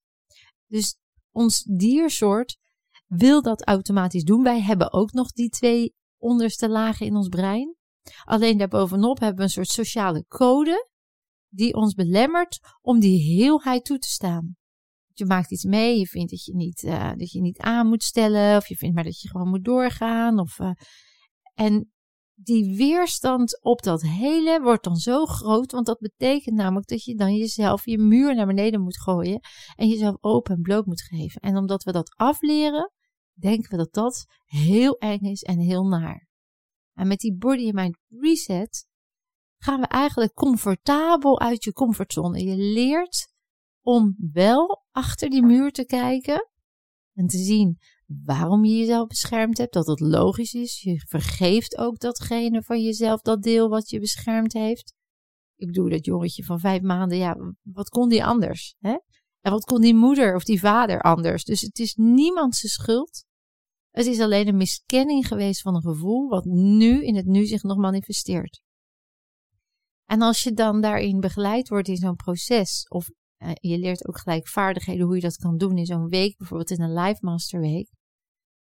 Dus 0.67 0.97
ons 1.31 1.63
diersoort 1.63 2.57
wil 3.13 3.41
dat 3.41 3.65
automatisch 3.65 4.23
doen. 4.23 4.43
Wij 4.43 4.61
hebben 4.61 4.93
ook 4.93 5.11
nog 5.11 5.31
die 5.31 5.49
twee 5.49 5.95
onderste 6.17 6.69
lagen 6.69 7.05
in 7.05 7.15
ons 7.15 7.27
brein. 7.27 7.75
Alleen 8.23 8.57
daarbovenop 8.57 9.19
hebben 9.19 9.37
we 9.37 9.43
een 9.43 9.49
soort 9.49 9.67
sociale 9.67 10.25
code 10.27 10.89
die 11.47 11.73
ons 11.73 11.93
belemmert 11.93 12.59
om 12.81 12.99
die 12.99 13.37
heelheid 13.37 13.85
toe 13.85 13.97
te 13.97 14.07
staan 14.07 14.55
je 15.21 15.25
maakt 15.25 15.51
iets 15.51 15.63
mee, 15.63 15.99
je 15.99 16.07
vindt 16.07 16.31
dat 16.31 16.45
je 16.45 16.55
niet, 16.55 16.83
uh, 16.83 17.11
dat 17.15 17.31
je 17.31 17.41
niet 17.41 17.57
aan 17.59 17.87
moet 17.87 18.03
stellen, 18.03 18.57
of 18.57 18.67
je 18.67 18.75
vindt 18.75 18.95
maar 18.95 19.03
dat 19.03 19.21
je 19.21 19.29
gewoon 19.29 19.49
moet 19.49 19.63
doorgaan. 19.63 20.39
Of, 20.39 20.59
uh, 20.59 20.71
en 21.53 21.91
die 22.33 22.75
weerstand 22.75 23.63
op 23.63 23.81
dat 23.81 24.01
hele 24.01 24.61
wordt 24.61 24.83
dan 24.83 24.95
zo 24.95 25.25
groot, 25.25 25.71
want 25.71 25.85
dat 25.85 25.99
betekent 25.99 26.55
namelijk 26.55 26.87
dat 26.87 27.03
je 27.03 27.15
dan 27.15 27.35
jezelf 27.35 27.85
je 27.85 27.97
muur 27.97 28.35
naar 28.35 28.45
beneden 28.45 28.81
moet 28.81 29.01
gooien 29.01 29.39
en 29.75 29.87
jezelf 29.87 30.17
open 30.19 30.55
en 30.55 30.61
bloot 30.61 30.85
moet 30.85 31.01
geven. 31.01 31.41
En 31.41 31.57
omdat 31.57 31.83
we 31.83 31.91
dat 31.91 32.13
afleren, 32.15 32.91
denken 33.33 33.69
we 33.69 33.77
dat 33.77 33.93
dat 33.93 34.25
heel 34.45 34.97
eng 34.97 35.23
is 35.23 35.43
en 35.43 35.59
heel 35.59 35.83
naar. 35.83 36.29
En 36.93 37.07
met 37.07 37.19
die 37.19 37.35
body 37.37 37.65
and 37.65 37.73
mind 37.73 37.97
reset 38.07 38.87
gaan 39.57 39.79
we 39.79 39.87
eigenlijk 39.87 40.33
comfortabel 40.33 41.39
uit 41.39 41.63
je 41.63 41.73
comfortzone. 41.73 42.43
Je 42.43 42.55
leert 42.55 43.33
om 43.81 44.15
wel 44.31 44.85
achter 44.91 45.29
die 45.29 45.43
muur 45.43 45.71
te 45.71 45.85
kijken 45.85 46.49
en 47.13 47.27
te 47.27 47.37
zien 47.37 47.79
waarom 48.05 48.65
je 48.65 48.77
jezelf 48.77 49.07
beschermd 49.07 49.57
hebt, 49.57 49.73
dat 49.73 49.87
het 49.87 49.99
logisch 49.99 50.53
is. 50.53 50.81
Je 50.81 51.03
vergeeft 51.07 51.77
ook 51.77 51.99
datgene 51.99 52.63
van 52.63 52.81
jezelf, 52.81 53.21
dat 53.21 53.43
deel 53.43 53.69
wat 53.69 53.89
je 53.89 53.99
beschermd 53.99 54.53
heeft. 54.53 54.93
Ik 55.55 55.67
bedoel, 55.67 55.89
dat 55.89 56.05
jongetje 56.05 56.43
van 56.43 56.59
vijf 56.59 56.81
maanden, 56.81 57.17
ja, 57.17 57.37
wat 57.61 57.89
kon 57.89 58.09
die 58.09 58.25
anders? 58.25 58.75
Hè? 58.79 58.97
En 59.41 59.51
wat 59.51 59.65
kon 59.65 59.81
die 59.81 59.95
moeder 59.95 60.35
of 60.35 60.43
die 60.43 60.59
vader 60.59 61.01
anders? 61.01 61.43
Dus 61.43 61.61
het 61.61 61.79
is 61.79 61.95
niemand 61.95 62.55
zijn 62.55 62.71
schuld. 62.71 63.25
Het 63.89 64.05
is 64.05 64.19
alleen 64.19 64.47
een 64.47 64.57
miskenning 64.57 65.27
geweest 65.27 65.61
van 65.61 65.75
een 65.75 65.81
gevoel 65.81 66.29
wat 66.29 66.45
nu 66.45 67.05
in 67.05 67.15
het 67.15 67.25
nu 67.25 67.45
zich 67.45 67.63
nog 67.63 67.77
manifesteert. 67.77 68.61
En 70.05 70.21
als 70.21 70.43
je 70.43 70.53
dan 70.53 70.81
daarin 70.81 71.19
begeleid 71.19 71.69
wordt 71.69 71.87
in 71.87 71.97
zo'n 71.97 72.15
proces, 72.15 72.87
of 72.87 73.09
uh, 73.37 73.51
je 73.53 73.77
leert 73.77 74.07
ook 74.07 74.19
gelijk 74.19 74.47
vaardigheden 74.47 75.05
hoe 75.05 75.15
je 75.15 75.21
dat 75.21 75.35
kan 75.35 75.57
doen 75.57 75.77
in 75.77 75.85
zo'n 75.85 76.07
week, 76.07 76.37
bijvoorbeeld 76.37 76.71
in 76.71 76.81
een 76.81 76.93
Live 76.93 77.17
Master 77.25 77.59
Week. 77.59 77.89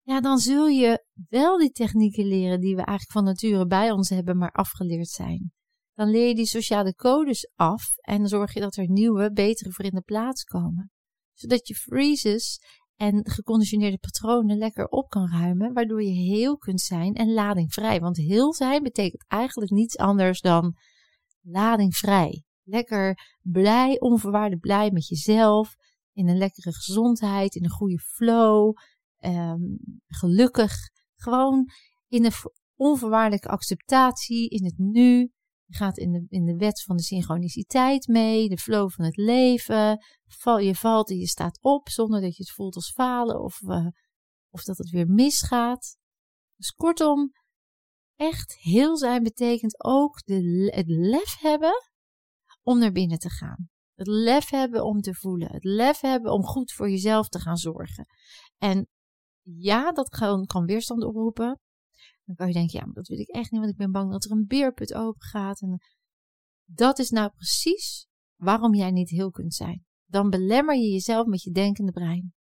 Ja, 0.02 0.22
dan 0.22 0.38
zul 0.38 0.68
je 0.68 1.06
wel 1.30 1.58
die 1.58 1.72
technieken 1.72 2.26
leren 2.26 2.60
die 2.60 2.76
we 2.76 2.82
eigenlijk 2.82 3.12
van 3.12 3.24
nature 3.24 3.68
bij 3.68 3.92
ons 3.92 4.10
hebben, 4.10 4.38
maar 4.38 4.52
afgeleerd 4.52 5.10
zijn. 5.10 5.52
Dan 5.98 6.10
leer 6.10 6.28
je 6.28 6.36
die 6.36 6.46
sociale 6.46 6.96
codes 6.96 7.52
af 7.56 7.96
en 7.98 8.28
zorg 8.28 8.54
je 8.54 8.60
dat 8.60 8.76
er 8.76 8.90
nieuwe, 8.90 9.32
betere 9.32 9.72
voor 9.72 9.86
in 9.86 9.96
de 9.96 10.02
plaats 10.02 10.44
komen. 10.44 10.92
Zodat 11.34 11.68
je 11.68 11.76
freezes 11.76 12.60
en 12.96 13.30
geconditioneerde 13.30 13.98
patronen 13.98 14.58
lekker 14.58 14.88
op 14.88 15.10
kan 15.10 15.30
ruimen, 15.30 15.74
waardoor 15.74 16.04
je 16.04 16.12
heel 16.12 16.58
kunt 16.58 16.82
zijn 16.82 17.14
en 17.14 17.34
ladingvrij. 17.34 18.00
Want 18.00 18.18
heel 18.18 18.54
zijn 18.54 18.84
betekent 18.84 19.26
eigenlijk 19.28 19.72
niets 19.72 19.98
anders 19.98 20.42
dan 20.42 20.76
ladingvrij. 21.42 22.44
Lekker 22.64 23.20
blij, 23.42 24.00
onverwaarde 24.00 24.58
blij 24.58 24.92
met 24.92 25.08
jezelf. 25.08 25.76
In 26.14 26.28
een 26.28 26.38
lekkere 26.38 26.74
gezondheid, 26.74 27.56
in 27.56 27.64
een 27.64 27.70
goede 27.70 28.00
flow. 28.00 28.74
Um, 29.20 29.78
gelukkig. 30.08 30.74
Gewoon 31.16 31.66
in 32.08 32.26
een 32.26 32.32
onvoorwaardelijke 32.76 33.48
acceptatie 33.48 34.50
in 34.50 34.66
het 34.66 34.78
nu. 34.78 35.32
Je 35.68 35.76
gaat 35.76 35.98
in 35.98 36.12
de, 36.12 36.26
in 36.30 36.46
de 36.46 36.56
wet 36.56 36.84
van 36.84 36.96
de 36.96 37.04
synchroniciteit 37.04 38.08
mee, 38.08 38.50
de 38.50 38.58
flow 38.58 38.90
van 38.90 39.06
het 39.06 39.18
leven. 39.18 40.06
Val, 40.26 40.60
je 40.60 40.76
valt 40.76 41.10
en 41.10 41.18
je 41.18 41.28
staat 41.28 41.60
op 41.62 41.90
zonder 41.90 42.22
dat 42.22 42.36
je 42.36 42.44
het 42.44 42.52
voelt 42.52 42.76
als 42.76 42.92
falen 42.92 43.42
of, 43.42 43.62
uh, 43.62 43.88
of 44.50 44.64
dat 44.64 44.78
het 44.78 44.90
weer 44.90 45.08
misgaat. 45.08 45.98
Dus 46.56 46.72
kortom, 46.72 47.32
echt 48.16 48.56
heel 48.58 48.98
zijn 48.98 49.24
betekent 49.24 49.84
ook 49.84 50.24
de, 50.26 50.72
het 50.76 50.88
lef 50.88 51.38
hebben 51.40 51.84
om 52.62 52.80
naar 52.80 52.92
binnen 52.92 53.20
te 53.20 53.30
gaan. 53.30 53.70
Het 53.94 54.08
lef 54.08 54.50
hebben 54.50 54.86
om 54.86 55.02
te 55.02 55.14
voelen. 55.14 55.52
Het 55.52 55.64
lef 55.64 56.00
hebben 56.00 56.32
om 56.32 56.44
goed 56.44 56.72
voor 56.72 56.90
jezelf 56.90 57.28
te 57.28 57.40
gaan 57.40 57.58
zorgen. 57.58 58.06
En 58.58 58.88
ja, 59.42 59.92
dat 59.92 60.10
kan 60.46 60.66
weerstand 60.66 61.04
oproepen. 61.04 61.60
Dan 62.28 62.36
kan 62.36 62.48
je 62.48 62.54
denken, 62.54 62.80
ja, 62.80 62.86
maar 62.86 62.94
dat 62.94 63.08
wil 63.08 63.20
ik 63.20 63.30
echt 63.30 63.52
niet, 63.52 63.60
want 63.60 63.72
ik 63.72 63.78
ben 63.78 63.92
bang 63.92 64.12
dat 64.12 64.26
er 64.26 64.32
een 64.32 64.46
beerput 64.48 64.94
open 64.94 65.22
gaat. 65.22 65.62
En 65.62 65.80
dat 66.66 67.00
is 67.00 67.10
nou 67.10 67.30
precies 67.30 68.08
waarom 68.36 68.76
jij 68.76 68.92
niet 68.92 69.10
heel 69.10 69.32
kunt 69.32 69.54
zijn. 69.54 69.86
Dan 70.06 70.30
belemmer 70.30 70.76
je 70.76 70.92
jezelf 70.92 71.26
met 71.26 71.44
je 71.44 71.52
denkende 71.52 71.92
brein. 71.92 72.34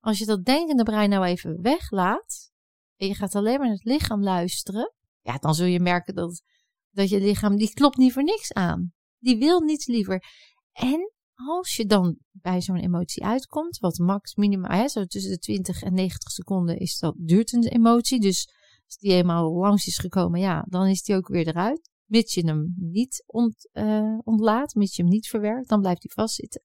Als 0.00 0.18
je 0.18 0.26
dat 0.26 0.44
denkende 0.44 0.82
brein 0.82 1.10
nou 1.10 1.24
even 1.24 1.62
weglaat 1.62 2.50
en 2.96 3.06
je 3.06 3.14
gaat 3.14 3.34
alleen 3.34 3.58
maar 3.58 3.66
naar 3.66 3.76
het 3.76 3.84
lichaam 3.84 4.22
luisteren, 4.22 4.94
ja, 5.20 5.36
dan 5.36 5.54
zul 5.54 5.66
je 5.66 5.80
merken 5.80 6.14
dat, 6.14 6.42
dat 6.90 7.08
je 7.08 7.20
lichaam, 7.20 7.56
die 7.56 7.72
klopt 7.72 7.96
niet 7.96 8.12
voor 8.12 8.24
niks 8.24 8.52
aan. 8.52 8.92
Die 9.18 9.38
wil 9.38 9.60
niets 9.60 9.86
liever. 9.86 10.24
En 10.72 11.12
als 11.34 11.76
je 11.76 11.86
dan 11.86 12.18
bij 12.30 12.60
zo'n 12.62 12.76
emotie 12.76 13.24
uitkomt, 13.24 13.78
wat 13.78 13.98
max 13.98 14.34
minimaal, 14.34 14.78
hè, 14.78 14.88
zo 14.88 15.04
tussen 15.04 15.30
de 15.30 15.38
20 15.38 15.82
en 15.82 15.94
90 15.94 16.30
seconden 16.30 16.78
is 16.78 16.98
dat, 16.98 17.14
duurt 17.18 17.52
een 17.52 17.64
emotie. 17.64 18.20
Dus 18.20 18.48
als 18.90 18.98
die 18.98 19.12
eenmaal 19.12 19.52
langs 19.52 19.86
is 19.86 19.98
gekomen, 19.98 20.40
ja, 20.40 20.64
dan 20.68 20.86
is 20.86 21.02
die 21.02 21.16
ook 21.16 21.28
weer 21.28 21.48
eruit. 21.48 21.90
Mits 22.04 22.34
je 22.34 22.46
hem 22.46 22.74
niet 22.76 23.22
ont, 23.26 23.68
uh, 23.72 24.18
ontlaat, 24.24 24.74
mits 24.74 24.96
je 24.96 25.02
hem 25.02 25.10
niet 25.10 25.28
verwerkt, 25.28 25.68
dan 25.68 25.80
blijft 25.80 26.02
hij 26.02 26.12
vastzitten. 26.14 26.62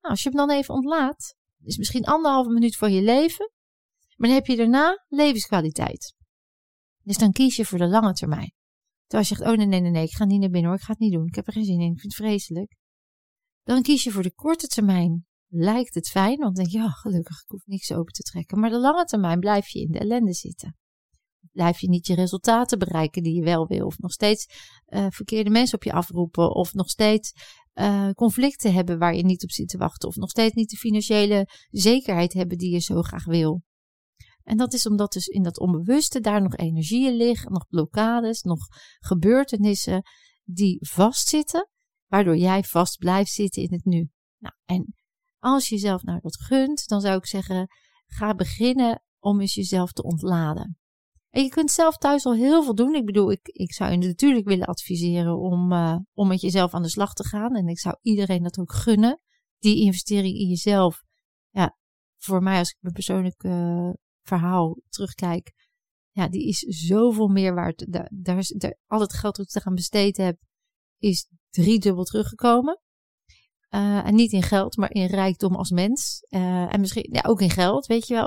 Nou, 0.00 0.14
als 0.14 0.22
je 0.22 0.28
hem 0.28 0.38
dan 0.38 0.50
even 0.56 0.74
ontlaat, 0.74 1.34
is 1.64 1.76
misschien 1.76 2.04
anderhalve 2.04 2.50
minuut 2.50 2.76
van 2.76 2.92
je 2.92 3.02
leven, 3.02 3.50
maar 4.16 4.28
dan 4.28 4.38
heb 4.38 4.46
je 4.46 4.56
daarna 4.56 5.04
levenskwaliteit. 5.08 6.14
Dus 7.02 7.18
dan 7.18 7.32
kies 7.32 7.56
je 7.56 7.64
voor 7.64 7.78
de 7.78 7.88
lange 7.88 8.12
termijn. 8.12 8.52
Terwijl 9.06 9.28
je 9.28 9.34
zegt, 9.34 9.50
oh 9.50 9.56
nee, 9.56 9.66
nee, 9.66 9.80
nee, 9.80 9.90
nee, 9.90 10.04
ik 10.04 10.14
ga 10.14 10.24
niet 10.24 10.40
naar 10.40 10.50
binnen 10.50 10.70
hoor, 10.70 10.78
ik 10.78 10.84
ga 10.84 10.92
het 10.92 11.00
niet 11.00 11.12
doen. 11.12 11.26
Ik 11.26 11.34
heb 11.34 11.46
er 11.46 11.52
geen 11.52 11.64
zin 11.64 11.80
in, 11.80 11.92
ik 11.92 12.00
vind 12.00 12.16
het 12.16 12.26
vreselijk. 12.26 12.76
Dan 13.62 13.82
kies 13.82 14.04
je 14.04 14.10
voor 14.10 14.22
de 14.22 14.34
korte 14.34 14.66
termijn. 14.66 15.26
Lijkt 15.48 15.94
het 15.94 16.08
fijn, 16.08 16.38
want 16.38 16.56
dan 16.56 16.64
denk 16.64 16.68
je, 16.68 16.78
ja, 16.78 16.88
gelukkig, 16.88 17.42
ik 17.42 17.48
hoef 17.48 17.66
niks 17.66 17.92
open 17.92 18.12
te 18.12 18.22
trekken. 18.22 18.58
Maar 18.60 18.70
de 18.70 18.78
lange 18.78 19.04
termijn 19.04 19.40
blijf 19.40 19.68
je 19.68 19.80
in 19.80 19.90
de 19.90 19.98
ellende 19.98 20.32
zitten. 20.32 20.76
Blijf 21.52 21.80
je 21.80 21.88
niet 21.88 22.06
je 22.06 22.14
resultaten 22.14 22.78
bereiken 22.78 23.22
die 23.22 23.34
je 23.34 23.42
wel 23.42 23.66
wil. 23.66 23.86
Of 23.86 23.98
nog 23.98 24.12
steeds 24.12 24.46
uh, 24.88 25.06
verkeerde 25.08 25.50
mensen 25.50 25.74
op 25.74 25.84
je 25.84 25.92
afroepen. 25.92 26.54
Of 26.54 26.74
nog 26.74 26.90
steeds 26.90 27.32
uh, 27.74 28.10
conflicten 28.10 28.72
hebben 28.72 28.98
waar 28.98 29.14
je 29.14 29.24
niet 29.24 29.42
op 29.42 29.50
zit 29.50 29.68
te 29.68 29.78
wachten. 29.78 30.08
Of 30.08 30.16
nog 30.16 30.30
steeds 30.30 30.54
niet 30.54 30.70
de 30.70 30.76
financiële 30.76 31.48
zekerheid 31.70 32.32
hebben 32.32 32.58
die 32.58 32.70
je 32.70 32.80
zo 32.80 33.02
graag 33.02 33.24
wil. 33.24 33.62
En 34.42 34.56
dat 34.56 34.72
is 34.72 34.86
omdat 34.86 35.12
dus 35.12 35.26
in 35.26 35.42
dat 35.42 35.58
onbewuste 35.58 36.20
daar 36.20 36.42
nog 36.42 36.56
energieën 36.56 37.16
liggen, 37.16 37.52
nog 37.52 37.66
blokkades, 37.66 38.42
nog 38.42 38.66
gebeurtenissen 38.98 40.02
die 40.44 40.78
vastzitten, 40.88 41.68
waardoor 42.06 42.36
jij 42.36 42.62
vast 42.62 42.98
blijft 42.98 43.30
zitten 43.30 43.62
in 43.62 43.72
het 43.72 43.84
nu. 43.84 44.08
Nou, 44.38 44.54
en 44.64 44.94
als 45.38 45.68
je 45.68 45.74
jezelf 45.74 46.02
nou 46.02 46.20
dat 46.20 46.40
gunt, 46.40 46.88
dan 46.88 47.00
zou 47.00 47.16
ik 47.16 47.26
zeggen, 47.26 47.66
ga 48.06 48.34
beginnen 48.34 49.02
om 49.18 49.40
eens 49.40 49.54
jezelf 49.54 49.92
te 49.92 50.02
ontladen. 50.02 50.76
En 51.32 51.42
je 51.42 51.48
kunt 51.48 51.70
zelf 51.70 51.96
thuis 51.96 52.24
al 52.24 52.34
heel 52.34 52.62
veel 52.62 52.74
doen. 52.74 52.94
Ik 52.94 53.04
bedoel, 53.04 53.30
ik, 53.30 53.48
ik 53.48 53.72
zou 53.72 53.90
je 53.90 53.96
natuurlijk 53.96 54.46
willen 54.46 54.66
adviseren 54.66 55.38
om, 55.38 55.72
uh, 55.72 55.96
om 56.12 56.28
met 56.28 56.40
jezelf 56.40 56.74
aan 56.74 56.82
de 56.82 56.88
slag 56.88 57.14
te 57.14 57.24
gaan. 57.28 57.54
En 57.54 57.66
ik 57.66 57.78
zou 57.78 57.96
iedereen 58.00 58.42
dat 58.42 58.58
ook 58.58 58.72
gunnen. 58.72 59.20
Die 59.58 59.80
investering 59.80 60.38
in 60.38 60.48
jezelf. 60.48 61.02
Ja, 61.50 61.76
voor 62.18 62.42
mij 62.42 62.58
als 62.58 62.70
ik 62.70 62.76
mijn 62.80 62.94
persoonlijke 62.94 63.96
verhaal 64.22 64.78
terugkijk, 64.88 65.52
ja, 66.10 66.28
die 66.28 66.48
is 66.48 66.58
zoveel 66.58 67.28
meer 67.28 67.54
waard. 67.54 67.92
Daar, 67.92 68.10
daar 68.14 68.44
daar, 68.56 68.78
al 68.86 69.00
het 69.00 69.12
geld 69.12 69.36
dat 69.36 69.46
ik 69.46 69.54
eraan 69.54 69.74
besteed 69.74 70.16
heb, 70.16 70.38
is 70.98 71.28
driedubbel 71.50 72.04
teruggekomen. 72.04 72.80
Uh, 73.74 74.06
en 74.06 74.14
niet 74.14 74.32
in 74.32 74.42
geld, 74.42 74.76
maar 74.76 74.92
in 74.92 75.06
rijkdom 75.06 75.54
als 75.54 75.70
mens. 75.70 76.26
Uh, 76.28 76.74
en 76.74 76.80
misschien 76.80 77.08
ja, 77.12 77.20
ook 77.26 77.40
in 77.40 77.50
geld, 77.50 77.86
weet 77.86 78.06
je 78.06 78.14
wel. 78.14 78.26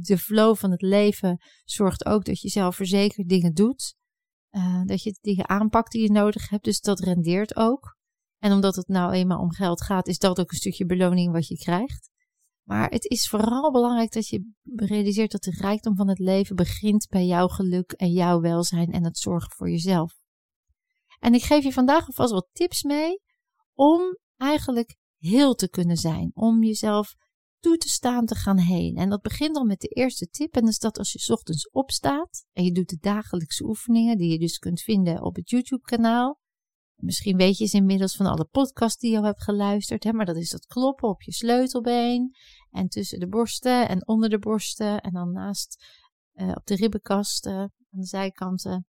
De, 0.00 0.18
flow 0.18 0.56
van 0.56 0.70
het 0.70 0.82
leven 0.82 1.40
zorgt 1.64 2.06
ook 2.06 2.24
dat 2.24 2.40
je 2.40 2.48
zelfverzekerd 2.48 3.28
dingen 3.28 3.54
doet. 3.54 3.94
Uh, 4.50 4.82
dat 4.84 5.02
je 5.02 5.18
dingen 5.20 5.48
aanpakt 5.48 5.92
die 5.92 6.02
je 6.02 6.10
nodig 6.10 6.48
hebt. 6.48 6.64
Dus 6.64 6.80
dat 6.80 7.00
rendeert 7.00 7.56
ook. 7.56 7.96
En 8.38 8.52
omdat 8.52 8.76
het 8.76 8.88
nou 8.88 9.12
eenmaal 9.12 9.40
om 9.40 9.52
geld 9.52 9.82
gaat, 9.82 10.06
is 10.06 10.18
dat 10.18 10.40
ook 10.40 10.50
een 10.50 10.58
stukje 10.58 10.86
beloning 10.86 11.32
wat 11.32 11.46
je 11.46 11.56
krijgt. 11.56 12.10
Maar 12.66 12.90
het 12.90 13.04
is 13.04 13.28
vooral 13.28 13.72
belangrijk 13.72 14.12
dat 14.12 14.28
je 14.28 14.52
realiseert 14.76 15.30
dat 15.30 15.42
de 15.42 15.56
rijkdom 15.60 15.96
van 15.96 16.08
het 16.08 16.18
leven 16.18 16.56
begint 16.56 17.06
bij 17.08 17.26
jouw 17.26 17.48
geluk 17.48 17.92
en 17.92 18.10
jouw 18.10 18.40
welzijn 18.40 18.92
en 18.92 19.04
het 19.04 19.18
zorgen 19.18 19.50
voor 19.56 19.70
jezelf. 19.70 20.14
En 21.18 21.34
ik 21.34 21.42
geef 21.42 21.64
je 21.64 21.72
vandaag 21.72 22.06
alvast 22.06 22.32
wat 22.32 22.48
tips 22.52 22.82
mee 22.82 23.20
om 23.74 24.18
eigenlijk 24.36 24.96
heel 25.18 25.54
te 25.54 25.68
kunnen 25.68 25.96
zijn. 25.96 26.30
Om 26.34 26.64
jezelf 26.64 27.14
toe 27.60 27.76
te 27.76 27.88
staan 27.88 28.26
te 28.26 28.34
gaan 28.34 28.58
heen. 28.58 28.96
En 28.96 29.08
dat 29.08 29.22
begint 29.22 29.56
al 29.56 29.64
met 29.64 29.80
de 29.80 29.88
eerste 29.88 30.28
tip. 30.28 30.54
En 30.54 30.60
dat 30.60 30.70
is 30.70 30.78
dat 30.78 30.98
als 30.98 31.12
je 31.12 31.32
ochtends 31.32 31.70
opstaat 31.70 32.44
en 32.52 32.64
je 32.64 32.72
doet 32.72 32.88
de 32.88 32.98
dagelijkse 33.00 33.64
oefeningen, 33.64 34.18
die 34.18 34.30
je 34.30 34.38
dus 34.38 34.58
kunt 34.58 34.80
vinden 34.80 35.22
op 35.22 35.36
het 35.36 35.50
YouTube-kanaal. 35.50 36.40
Misschien 36.96 37.36
weet 37.36 37.58
je 37.58 37.66
ze 37.66 37.76
inmiddels 37.76 38.16
van 38.16 38.26
alle 38.26 38.44
podcasts 38.44 39.00
die 39.00 39.10
je 39.10 39.16
al 39.16 39.24
hebt 39.24 39.42
geluisterd, 39.42 40.04
hè, 40.04 40.12
maar 40.12 40.26
dat 40.26 40.36
is 40.36 40.50
dat 40.50 40.66
kloppen 40.66 41.08
op 41.08 41.22
je 41.22 41.32
sleutelbeen 41.32 42.34
en 42.70 42.88
tussen 42.88 43.20
de 43.20 43.28
borsten 43.28 43.88
en 43.88 44.08
onder 44.08 44.28
de 44.28 44.38
borsten 44.38 45.00
en 45.00 45.12
dan 45.12 45.32
naast 45.32 45.84
uh, 46.34 46.48
op 46.48 46.66
de 46.66 46.74
ribbenkasten 46.74 47.52
aan 47.52 47.70
de 47.90 48.04
zijkanten. 48.04 48.86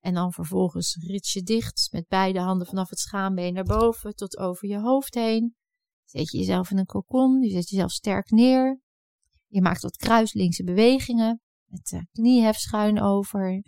En 0.00 0.14
dan 0.14 0.32
vervolgens 0.32 0.96
rits 1.06 1.32
je 1.32 1.42
dicht 1.42 1.88
met 1.92 2.08
beide 2.08 2.40
handen 2.40 2.66
vanaf 2.66 2.88
het 2.88 2.98
schaambeen 2.98 3.54
naar 3.54 3.64
boven 3.64 4.14
tot 4.14 4.38
over 4.38 4.68
je 4.68 4.78
hoofd 4.78 5.14
heen. 5.14 5.54
Zet 6.04 6.30
je 6.30 6.38
jezelf 6.38 6.70
in 6.70 6.78
een 6.78 6.86
kokon, 6.86 7.42
je 7.42 7.50
zet 7.50 7.68
jezelf 7.68 7.90
sterk 7.90 8.30
neer. 8.30 8.80
Je 9.46 9.60
maakt 9.60 9.82
wat 9.82 9.96
kruislinkse 9.96 10.64
bewegingen 10.64 11.40
met 11.64 12.04
kniehef 12.12 12.56
schuin 12.56 13.00
over. 13.00 13.62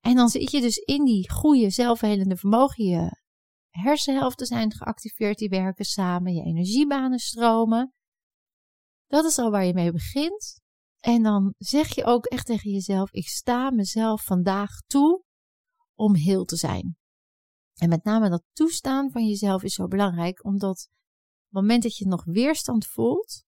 En 0.00 0.14
dan 0.14 0.28
zit 0.28 0.50
je 0.50 0.60
dus 0.60 0.76
in 0.76 1.04
die 1.04 1.30
goede 1.30 1.70
zelfhelende 1.70 2.36
vermogen. 2.36 2.84
Je 2.84 3.20
hersenhelften 3.68 4.46
zijn 4.46 4.72
geactiveerd, 4.72 5.38
die 5.38 5.48
werken 5.48 5.84
samen, 5.84 6.34
je 6.34 6.42
energiebanen 6.42 7.18
stromen. 7.18 7.92
Dat 9.06 9.24
is 9.24 9.38
al 9.38 9.50
waar 9.50 9.64
je 9.64 9.74
mee 9.74 9.92
begint. 9.92 10.60
En 11.00 11.22
dan 11.22 11.54
zeg 11.58 11.94
je 11.94 12.04
ook 12.04 12.26
echt 12.26 12.46
tegen 12.46 12.70
jezelf: 12.70 13.10
ik 13.10 13.28
sta 13.28 13.70
mezelf 13.70 14.24
vandaag 14.24 14.70
toe 14.86 15.24
om 15.96 16.14
heel 16.14 16.44
te 16.44 16.56
zijn. 16.56 16.96
En 17.74 17.88
met 17.88 18.04
name 18.04 18.28
dat 18.28 18.44
toestaan 18.52 19.10
van 19.10 19.26
jezelf 19.26 19.62
is 19.62 19.74
zo 19.74 19.86
belangrijk, 19.86 20.44
omdat 20.44 20.88
op 21.48 21.54
het 21.54 21.60
moment 21.60 21.82
dat 21.82 21.96
je 21.96 22.06
nog 22.06 22.24
weerstand 22.24 22.86
voelt, 22.86 23.44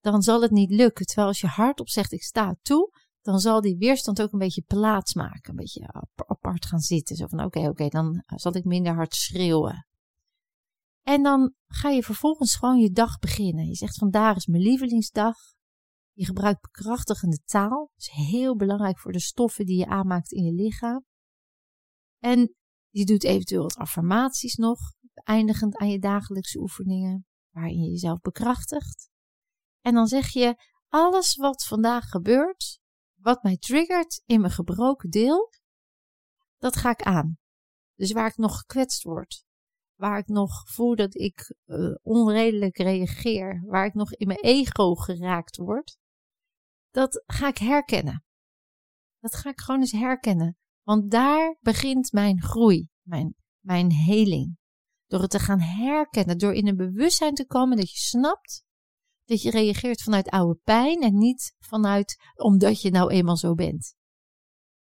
dan 0.00 0.22
zal 0.22 0.42
het 0.42 0.50
niet 0.50 0.70
lukken. 0.70 1.06
Terwijl 1.06 1.28
als 1.28 1.40
je 1.40 1.46
hardop 1.46 1.88
zegt 1.88 2.12
ik 2.12 2.22
sta 2.22 2.56
toe, 2.62 2.92
dan 3.20 3.38
zal 3.38 3.60
die 3.60 3.76
weerstand 3.76 4.22
ook 4.22 4.32
een 4.32 4.38
beetje 4.38 4.62
plaats 4.62 5.14
maken, 5.14 5.50
een 5.50 5.56
beetje 5.56 6.06
apart 6.26 6.66
gaan 6.66 6.80
zitten. 6.80 7.16
Zo 7.16 7.26
van 7.26 7.44
oké, 7.44 7.68
oké, 7.68 7.88
dan 7.88 8.22
zal 8.26 8.56
ik 8.56 8.64
minder 8.64 8.94
hard 8.94 9.14
schreeuwen. 9.14 9.86
En 11.02 11.22
dan 11.22 11.54
ga 11.66 11.88
je 11.88 12.02
vervolgens 12.02 12.56
gewoon 12.56 12.78
je 12.78 12.90
dag 12.90 13.18
beginnen. 13.18 13.66
Je 13.66 13.74
zegt 13.74 13.98
vandaag 13.98 14.36
is 14.36 14.46
mijn 14.46 14.62
lievelingsdag. 14.62 15.36
Je 16.12 16.24
gebruikt 16.24 16.60
bekrachtigende 16.60 17.38
taal. 17.44 17.90
Dat 17.94 18.02
is 18.02 18.10
heel 18.10 18.56
belangrijk 18.56 18.98
voor 18.98 19.12
de 19.12 19.20
stoffen 19.20 19.66
die 19.66 19.78
je 19.78 19.86
aanmaakt 19.86 20.32
in 20.32 20.44
je 20.44 20.52
lichaam. 20.52 21.04
En 22.22 22.54
je 22.88 23.04
doet 23.04 23.24
eventueel 23.24 23.62
wat 23.62 23.76
affirmaties 23.76 24.54
nog, 24.54 24.78
eindigend 25.14 25.76
aan 25.76 25.88
je 25.88 25.98
dagelijkse 25.98 26.58
oefeningen, 26.58 27.26
waarin 27.50 27.80
je 27.80 27.90
jezelf 27.90 28.20
bekrachtigt. 28.20 29.10
En 29.80 29.94
dan 29.94 30.06
zeg 30.06 30.28
je, 30.28 30.54
alles 30.88 31.36
wat 31.36 31.64
vandaag 31.64 32.08
gebeurt, 32.08 32.80
wat 33.14 33.42
mij 33.42 33.56
triggert 33.56 34.22
in 34.24 34.40
mijn 34.40 34.52
gebroken 34.52 35.10
deel, 35.10 35.52
dat 36.58 36.76
ga 36.76 36.90
ik 36.90 37.02
aan. 37.02 37.38
Dus 37.94 38.12
waar 38.12 38.28
ik 38.28 38.36
nog 38.36 38.58
gekwetst 38.58 39.02
word, 39.02 39.44
waar 39.94 40.18
ik 40.18 40.26
nog 40.26 40.70
voel 40.70 40.96
dat 40.96 41.14
ik 41.14 41.54
uh, 41.66 41.94
onredelijk 42.02 42.76
reageer, 42.76 43.62
waar 43.66 43.86
ik 43.86 43.94
nog 43.94 44.12
in 44.12 44.26
mijn 44.26 44.40
ego 44.40 44.94
geraakt 44.94 45.56
word, 45.56 45.96
dat 46.90 47.22
ga 47.26 47.48
ik 47.48 47.58
herkennen. 47.58 48.24
Dat 49.18 49.34
ga 49.34 49.50
ik 49.50 49.60
gewoon 49.60 49.80
eens 49.80 49.92
herkennen. 49.92 50.56
Want 50.82 51.10
daar 51.10 51.56
begint 51.60 52.12
mijn 52.12 52.42
groei, 52.42 52.88
mijn, 53.02 53.34
mijn 53.64 53.92
heling. 53.92 54.56
Door 55.06 55.20
het 55.20 55.30
te 55.30 55.38
gaan 55.38 55.60
herkennen, 55.60 56.38
door 56.38 56.52
in 56.52 56.68
een 56.68 56.76
bewustzijn 56.76 57.34
te 57.34 57.46
komen 57.46 57.76
dat 57.76 57.90
je 57.90 57.98
snapt 57.98 58.64
dat 59.24 59.42
je 59.42 59.50
reageert 59.50 60.02
vanuit 60.02 60.28
oude 60.28 60.60
pijn 60.64 61.00
en 61.00 61.18
niet 61.18 61.54
vanuit 61.58 62.16
omdat 62.34 62.80
je 62.80 62.90
nou 62.90 63.10
eenmaal 63.10 63.36
zo 63.36 63.54
bent. 63.54 63.94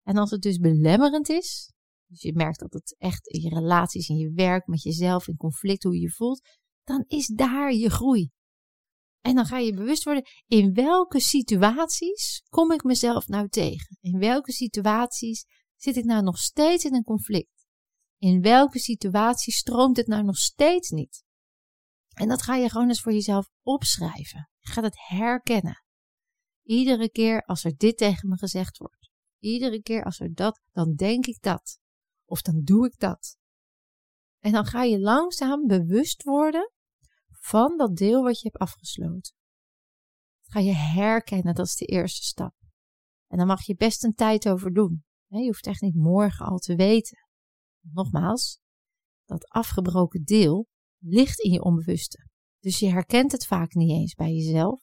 En 0.04 0.18
als 0.18 0.32
het 0.32 0.42
dus 0.42 0.58
belemmerend 0.58 1.30
is, 1.30 1.72
dus 2.08 2.22
je 2.22 2.34
merkt 2.34 2.60
dat 2.60 2.74
het 2.74 2.96
echt 2.98 3.28
in 3.28 3.42
je 3.42 3.50
relaties, 3.50 4.08
in 4.08 4.16
je 4.16 4.32
werk, 4.32 4.68
met 4.68 4.82
jezelf, 4.82 5.28
in 5.28 5.36
conflict, 5.36 5.84
hoe 5.84 5.94
je 5.94 6.02
je 6.02 6.12
voelt, 6.12 6.42
dan 6.84 7.04
is 7.08 7.28
daar 7.28 7.74
je 7.74 7.90
groei. 7.90 8.32
En 9.22 9.36
dan 9.36 9.46
ga 9.46 9.58
je 9.58 9.74
bewust 9.74 10.04
worden, 10.04 10.24
in 10.46 10.74
welke 10.74 11.20
situaties 11.20 12.44
kom 12.50 12.72
ik 12.72 12.84
mezelf 12.84 13.28
nou 13.28 13.48
tegen? 13.48 13.98
In 14.00 14.20
welke 14.20 14.52
situaties 14.52 15.46
zit 15.76 15.96
ik 15.96 16.06
nou 16.06 16.24
nog 16.24 16.38
steeds 16.38 16.84
in 16.84 16.96
een 16.96 17.04
conflict? 17.04 17.68
In 18.18 18.42
welke 18.42 18.80
situatie 18.80 19.54
stroomt 19.54 19.98
het 19.98 20.08
nou 20.08 20.24
nog 20.24 20.38
steeds 20.38 20.90
niet? 20.90 21.24
En 22.14 22.28
dat 22.28 22.42
ga 22.42 22.56
je 22.56 22.70
gewoon 22.70 22.88
eens 22.88 23.02
voor 23.02 23.12
jezelf 23.12 23.50
opschrijven. 23.62 24.50
Je 24.60 24.72
gaat 24.72 24.84
het 24.84 25.08
herkennen. 25.08 25.84
Iedere 26.64 27.10
keer 27.10 27.42
als 27.42 27.64
er 27.64 27.78
dit 27.78 27.98
tegen 27.98 28.30
me 28.30 28.38
gezegd 28.38 28.78
wordt, 28.78 29.10
iedere 29.40 29.82
keer 29.82 30.04
als 30.04 30.20
er 30.20 30.34
dat, 30.34 30.62
dan 30.72 30.96
denk 30.96 31.26
ik 31.26 31.42
dat. 31.42 31.80
Of 32.26 32.42
dan 32.42 32.62
doe 32.64 32.86
ik 32.86 33.00
dat. 33.00 33.38
En 34.40 34.52
dan 34.52 34.66
ga 34.66 34.84
je 34.84 35.00
langzaam 35.00 35.68
bewust 35.68 36.24
worden 36.24 36.72
van 37.30 37.78
dat 37.78 37.96
deel 37.96 38.24
wat 38.24 38.40
je 38.40 38.48
hebt 38.48 38.62
afgesloten. 38.62 39.34
ga 40.42 40.60
je 40.60 40.74
herkennen, 40.74 41.56
dat 41.56 41.66
is 41.66 41.76
de 41.76 41.86
eerste 41.86 42.24
stap. 42.24 42.56
En 43.28 43.38
dan 43.38 43.48
mag 43.48 43.66
je 43.66 43.76
best 43.76 44.04
een 44.04 44.14
tijd 44.14 44.50
over 44.50 44.74
doen. 44.74 45.04
Je 45.42 45.46
hoeft 45.46 45.68
echt 45.68 45.82
niet 45.82 45.96
morgen 45.96 46.46
al 46.46 46.58
te 46.58 46.76
weten. 46.76 47.18
Nogmaals, 47.80 48.60
dat 49.26 49.50
afgebroken 49.50 50.24
deel 50.24 50.68
ligt 50.98 51.40
in 51.40 51.52
je 51.52 51.64
onbewuste. 51.64 52.28
Dus 52.60 52.80
je 52.80 52.90
herkent 52.90 53.32
het 53.32 53.46
vaak 53.46 53.74
niet 53.74 53.90
eens 53.90 54.14
bij 54.14 54.34
jezelf. 54.34 54.82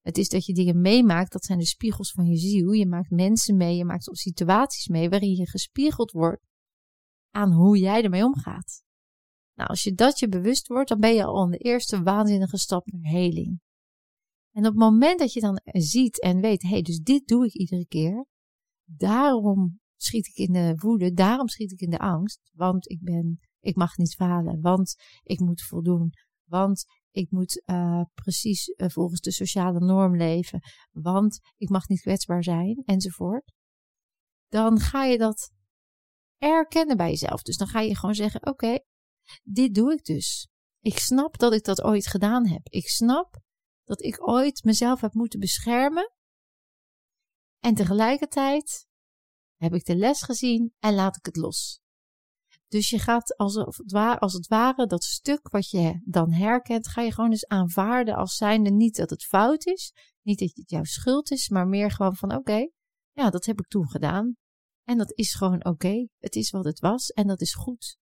Het 0.00 0.18
is 0.18 0.28
dat 0.28 0.44
je 0.44 0.54
dingen 0.54 0.80
meemaakt, 0.80 1.32
dat 1.32 1.44
zijn 1.44 1.58
de 1.58 1.66
spiegels 1.66 2.12
van 2.12 2.26
je 2.26 2.36
ziel. 2.36 2.72
Je 2.72 2.86
maakt 2.86 3.10
mensen 3.10 3.56
mee, 3.56 3.76
je 3.76 3.84
maakt 3.84 4.08
situaties 4.12 4.88
mee 4.88 5.08
waarin 5.08 5.34
je 5.36 5.48
gespiegeld 5.48 6.10
wordt 6.10 6.46
aan 7.30 7.52
hoe 7.52 7.78
jij 7.78 8.02
ermee 8.02 8.24
omgaat. 8.24 8.82
Nou, 9.54 9.68
als 9.68 9.82
je 9.82 9.94
dat 9.94 10.18
je 10.18 10.28
bewust 10.28 10.66
wordt, 10.66 10.88
dan 10.88 11.00
ben 11.00 11.14
je 11.14 11.24
al 11.24 11.42
aan 11.42 11.50
de 11.50 11.58
eerste 11.58 12.02
waanzinnige 12.02 12.58
stap 12.58 12.86
naar 12.86 13.10
heling. 13.10 13.60
En 14.50 14.66
op 14.66 14.72
het 14.72 14.82
moment 14.82 15.18
dat 15.18 15.32
je 15.32 15.40
dan 15.40 15.60
ziet 15.64 16.20
en 16.20 16.40
weet, 16.40 16.62
hé, 16.62 16.68
hey, 16.68 16.82
dus 16.82 16.98
dit 16.98 17.26
doe 17.26 17.46
ik 17.46 17.54
iedere 17.54 17.86
keer, 17.86 18.26
daarom 18.84 19.80
schiet 19.96 20.26
ik 20.26 20.36
in 20.36 20.52
de 20.52 20.74
woede, 20.76 21.12
daarom 21.12 21.48
schiet 21.48 21.72
ik 21.72 21.80
in 21.80 21.90
de 21.90 21.98
angst, 21.98 22.50
want 22.52 22.90
ik 22.90 23.02
ben, 23.02 23.40
ik 23.60 23.76
mag 23.76 23.96
niet 23.96 24.14
falen, 24.14 24.60
want 24.60 24.94
ik 25.22 25.40
moet 25.40 25.62
voldoen, 25.62 26.10
want 26.44 26.84
ik 27.10 27.30
moet 27.30 27.62
uh, 27.66 28.02
precies 28.14 28.68
uh, 28.68 28.88
volgens 28.88 29.20
de 29.20 29.32
sociale 29.32 29.80
norm 29.80 30.16
leven, 30.16 30.60
want 30.90 31.40
ik 31.56 31.68
mag 31.68 31.88
niet 31.88 32.00
kwetsbaar 32.00 32.42
zijn, 32.42 32.82
enzovoort. 32.84 33.52
Dan 34.48 34.78
ga 34.78 35.04
je 35.04 35.18
dat 35.18 35.52
erkennen 36.38 36.96
bij 36.96 37.08
jezelf. 37.08 37.42
Dus 37.42 37.56
dan 37.56 37.66
ga 37.66 37.80
je 37.80 37.96
gewoon 37.96 38.14
zeggen: 38.14 38.46
Oké, 38.46 38.78
dit 39.42 39.74
doe 39.74 39.92
ik 39.92 40.04
dus. 40.04 40.48
Ik 40.80 40.98
snap 40.98 41.38
dat 41.38 41.52
ik 41.52 41.64
dat 41.64 41.82
ooit 41.82 42.06
gedaan 42.06 42.48
heb. 42.48 42.68
Ik 42.68 42.88
snap 42.88 43.40
dat 43.84 44.02
ik 44.02 44.28
ooit 44.28 44.64
mezelf 44.64 45.00
heb 45.00 45.12
moeten 45.12 45.40
beschermen 45.40 46.12
en 47.64 47.74
tegelijkertijd 47.74 48.86
heb 49.56 49.74
ik 49.74 49.84
de 49.84 49.96
les 49.96 50.22
gezien 50.22 50.74
en 50.78 50.94
laat 50.94 51.16
ik 51.16 51.24
het 51.24 51.36
los. 51.36 51.80
Dus 52.68 52.90
je 52.90 52.98
gaat 52.98 53.36
als 53.36 53.54
het, 53.54 53.92
ware, 53.92 54.18
als 54.18 54.32
het 54.32 54.46
ware 54.46 54.86
dat 54.86 55.04
stuk 55.04 55.48
wat 55.48 55.70
je 55.70 56.00
dan 56.04 56.32
herkent, 56.32 56.88
ga 56.88 57.02
je 57.02 57.12
gewoon 57.12 57.30
eens 57.30 57.46
aanvaarden 57.46 58.14
als 58.14 58.36
zijnde 58.36 58.70
niet 58.70 58.96
dat 58.96 59.10
het 59.10 59.24
fout 59.24 59.66
is, 59.66 59.92
niet 60.22 60.38
dat 60.38 60.50
het 60.54 60.70
jouw 60.70 60.84
schuld 60.84 61.30
is, 61.30 61.48
maar 61.48 61.66
meer 61.66 61.90
gewoon 61.90 62.16
van 62.16 62.34
oké, 62.34 62.68
ja, 63.12 63.30
dat 63.30 63.44
heb 63.44 63.58
ik 63.58 63.66
toen 63.66 63.88
gedaan. 63.88 64.36
En 64.82 64.98
dat 64.98 65.12
is 65.12 65.34
gewoon 65.34 65.64
oké. 65.64 66.06
Het 66.18 66.34
is 66.34 66.50
wat 66.50 66.64
het 66.64 66.80
was 66.80 67.08
en 67.08 67.26
dat 67.26 67.40
is 67.40 67.54
goed. 67.54 67.96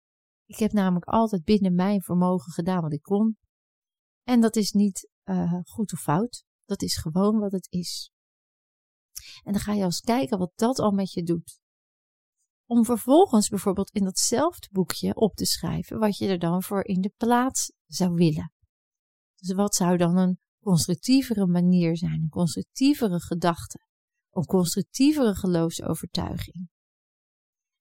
Ik 0.44 0.58
heb 0.58 0.72
namelijk 0.72 1.04
altijd 1.04 1.44
binnen 1.44 1.74
mijn 1.74 2.02
vermogen 2.02 2.52
gedaan 2.52 2.82
wat 2.82 2.92
ik 2.92 3.02
kon. 3.02 3.38
En 4.22 4.40
dat 4.40 4.56
is 4.56 4.72
niet 4.72 5.10
uh, 5.24 5.60
goed 5.64 5.92
of 5.92 6.00
fout. 6.00 6.44
Dat 6.64 6.82
is 6.82 6.96
gewoon 6.96 7.38
wat 7.38 7.52
het 7.52 7.66
is. 7.70 8.10
En 9.44 9.52
dan 9.52 9.60
ga 9.60 9.72
je 9.72 9.84
eens 9.84 10.00
kijken 10.00 10.38
wat 10.38 10.52
dat 10.54 10.78
al 10.78 10.90
met 10.90 11.12
je 11.12 11.22
doet. 11.22 11.60
Om 12.66 12.84
vervolgens 12.84 13.48
bijvoorbeeld 13.48 13.90
in 13.90 14.04
datzelfde 14.04 14.68
boekje 14.70 15.14
op 15.14 15.34
te 15.34 15.46
schrijven 15.46 15.98
wat 15.98 16.18
je 16.18 16.28
er 16.28 16.38
dan 16.38 16.62
voor 16.62 16.84
in 16.84 17.00
de 17.00 17.12
plaats 17.16 17.72
zou 17.86 18.14
willen. 18.14 18.52
Dus 19.34 19.52
wat 19.52 19.74
zou 19.74 19.96
dan 19.96 20.16
een 20.16 20.38
constructievere 20.62 21.46
manier 21.46 21.96
zijn, 21.96 22.22
een 22.22 22.28
constructievere 22.28 23.20
gedachte, 23.20 23.78
een 24.30 24.44
constructievere 24.44 25.34
geloofsovertuiging. 25.34 26.68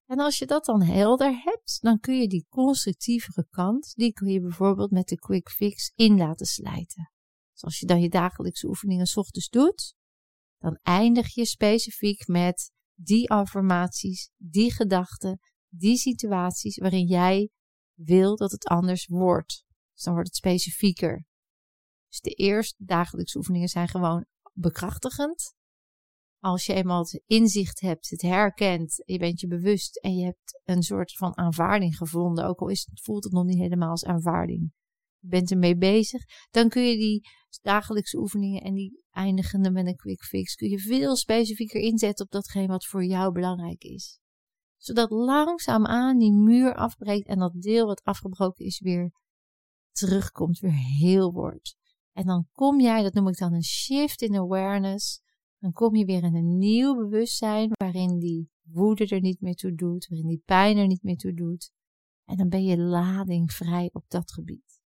En 0.05 0.19
als 0.19 0.37
je 0.37 0.45
dat 0.45 0.65
dan 0.65 0.81
helder 0.81 1.41
hebt, 1.43 1.77
dan 1.81 1.99
kun 1.99 2.19
je 2.19 2.27
die 2.27 2.45
constructievere 2.49 3.47
kant, 3.49 3.93
die 3.95 4.13
kun 4.13 4.27
je 4.27 4.41
bijvoorbeeld 4.41 4.91
met 4.91 5.07
de 5.07 5.15
quick 5.15 5.49
fix 5.49 5.91
in 5.95 6.17
laten 6.17 6.45
slijten. 6.45 7.11
Dus 7.51 7.63
als 7.63 7.79
je 7.79 7.85
dan 7.85 8.01
je 8.01 8.09
dagelijkse 8.09 8.67
oefeningen 8.67 9.05
s 9.05 9.17
ochtends 9.17 9.49
doet, 9.49 9.95
dan 10.59 10.79
eindig 10.81 11.33
je 11.33 11.45
specifiek 11.45 12.27
met 12.27 12.71
die 12.93 13.29
affirmaties, 13.29 14.29
die 14.37 14.73
gedachten, 14.73 15.39
die 15.67 15.97
situaties 15.97 16.77
waarin 16.77 17.05
jij 17.05 17.49
wil 17.93 18.35
dat 18.35 18.51
het 18.51 18.65
anders 18.65 19.05
wordt. 19.05 19.63
Dus 19.93 20.03
dan 20.03 20.13
wordt 20.13 20.29
het 20.29 20.37
specifieker. 20.37 21.25
Dus 22.07 22.19
de 22.19 22.33
eerste 22.33 22.83
dagelijkse 22.83 23.37
oefeningen 23.37 23.67
zijn 23.67 23.87
gewoon 23.87 24.25
bekrachtigend. 24.53 25.53
Als 26.39 26.65
je 26.65 26.73
eenmaal 26.73 26.99
het 26.99 27.23
inzicht 27.25 27.79
hebt, 27.79 28.09
het 28.09 28.21
herkent, 28.21 29.01
je 29.05 29.17
bent 29.17 29.39
je 29.39 29.47
bewust 29.47 29.97
en 29.97 30.15
je 30.15 30.25
hebt 30.25 30.61
een 30.63 30.83
soort 30.83 31.13
van 31.13 31.37
aanvaarding 31.37 31.97
gevonden, 31.97 32.45
ook 32.45 32.59
al 32.59 32.67
is 32.67 32.85
het, 32.89 33.01
voelt 33.01 33.23
het 33.23 33.33
nog 33.33 33.45
niet 33.45 33.59
helemaal 33.59 33.89
als 33.89 34.05
aanvaarding. 34.05 34.71
Je 35.19 35.27
bent 35.27 35.51
ermee 35.51 35.77
bezig, 35.77 36.23
dan 36.49 36.69
kun 36.69 36.83
je 36.83 36.97
die 36.97 37.29
dagelijkse 37.57 38.17
oefeningen 38.17 38.61
en 38.61 38.73
die 38.73 39.03
eindigende 39.11 39.71
met 39.71 39.85
een 39.87 39.95
quick 39.95 40.23
fix, 40.23 40.55
kun 40.55 40.69
je 40.69 40.79
veel 40.79 41.15
specifieker 41.15 41.81
inzetten 41.81 42.25
op 42.25 42.31
datgene 42.31 42.67
wat 42.67 42.85
voor 42.85 43.05
jou 43.05 43.31
belangrijk 43.31 43.83
is. 43.83 44.19
Zodat 44.77 45.09
langzaamaan 45.09 46.17
die 46.17 46.33
muur 46.33 46.75
afbreekt 46.75 47.27
en 47.27 47.39
dat 47.39 47.61
deel 47.61 47.85
wat 47.85 48.03
afgebroken 48.03 48.65
is 48.65 48.79
weer 48.79 49.11
terugkomt, 49.91 50.59
weer 50.59 50.97
heel 50.99 51.31
wordt. 51.31 51.75
En 52.11 52.25
dan 52.25 52.47
kom 52.51 52.81
jij, 52.81 53.03
dat 53.03 53.13
noem 53.13 53.27
ik 53.27 53.37
dan 53.37 53.53
een 53.53 53.63
shift 53.63 54.21
in 54.21 54.35
awareness, 54.35 55.21
dan 55.57 55.71
kom 55.71 55.95
je 55.95 56.05
weer 56.05 56.23
in 56.23 56.35
een 56.35 56.57
nieuw 56.57 56.95
bewustzijn 56.95 57.69
waarin 57.71 58.19
die 58.19 58.49
woede 58.61 59.07
er 59.07 59.21
niet 59.21 59.41
meer 59.41 59.55
toe 59.55 59.75
doet, 59.75 60.07
waarin 60.07 60.27
die 60.27 60.41
pijn 60.45 60.77
er 60.77 60.87
niet 60.87 61.03
meer 61.03 61.17
toe 61.17 61.33
doet. 61.33 61.71
En 62.25 62.37
dan 62.37 62.49
ben 62.49 62.63
je 62.63 62.77
ladingvrij 62.77 63.89
op 63.93 64.03
dat 64.07 64.31
gebied. 64.31 64.78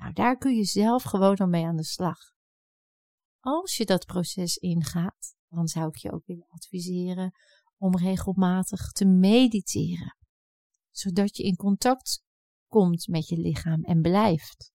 Nou, 0.00 0.12
daar 0.12 0.36
kun 0.36 0.54
je 0.54 0.64
zelf 0.64 1.02
gewoon 1.02 1.36
al 1.36 1.46
mee 1.46 1.64
aan 1.64 1.76
de 1.76 1.84
slag. 1.84 2.18
Als 3.40 3.76
je 3.76 3.84
dat 3.84 4.06
proces 4.06 4.56
ingaat, 4.56 5.34
dan 5.48 5.68
zou 5.68 5.88
ik 5.88 5.96
je 5.96 6.12
ook 6.12 6.26
willen 6.26 6.46
adviseren 6.48 7.32
om 7.76 7.96
regelmatig 7.96 8.92
te 8.92 9.04
mediteren, 9.04 10.16
zodat 10.90 11.36
je 11.36 11.42
in 11.42 11.56
contact 11.56 12.22
komt 12.68 13.08
met 13.08 13.28
je 13.28 13.36
lichaam 13.36 13.82
en 13.84 14.00
blijft. 14.00 14.72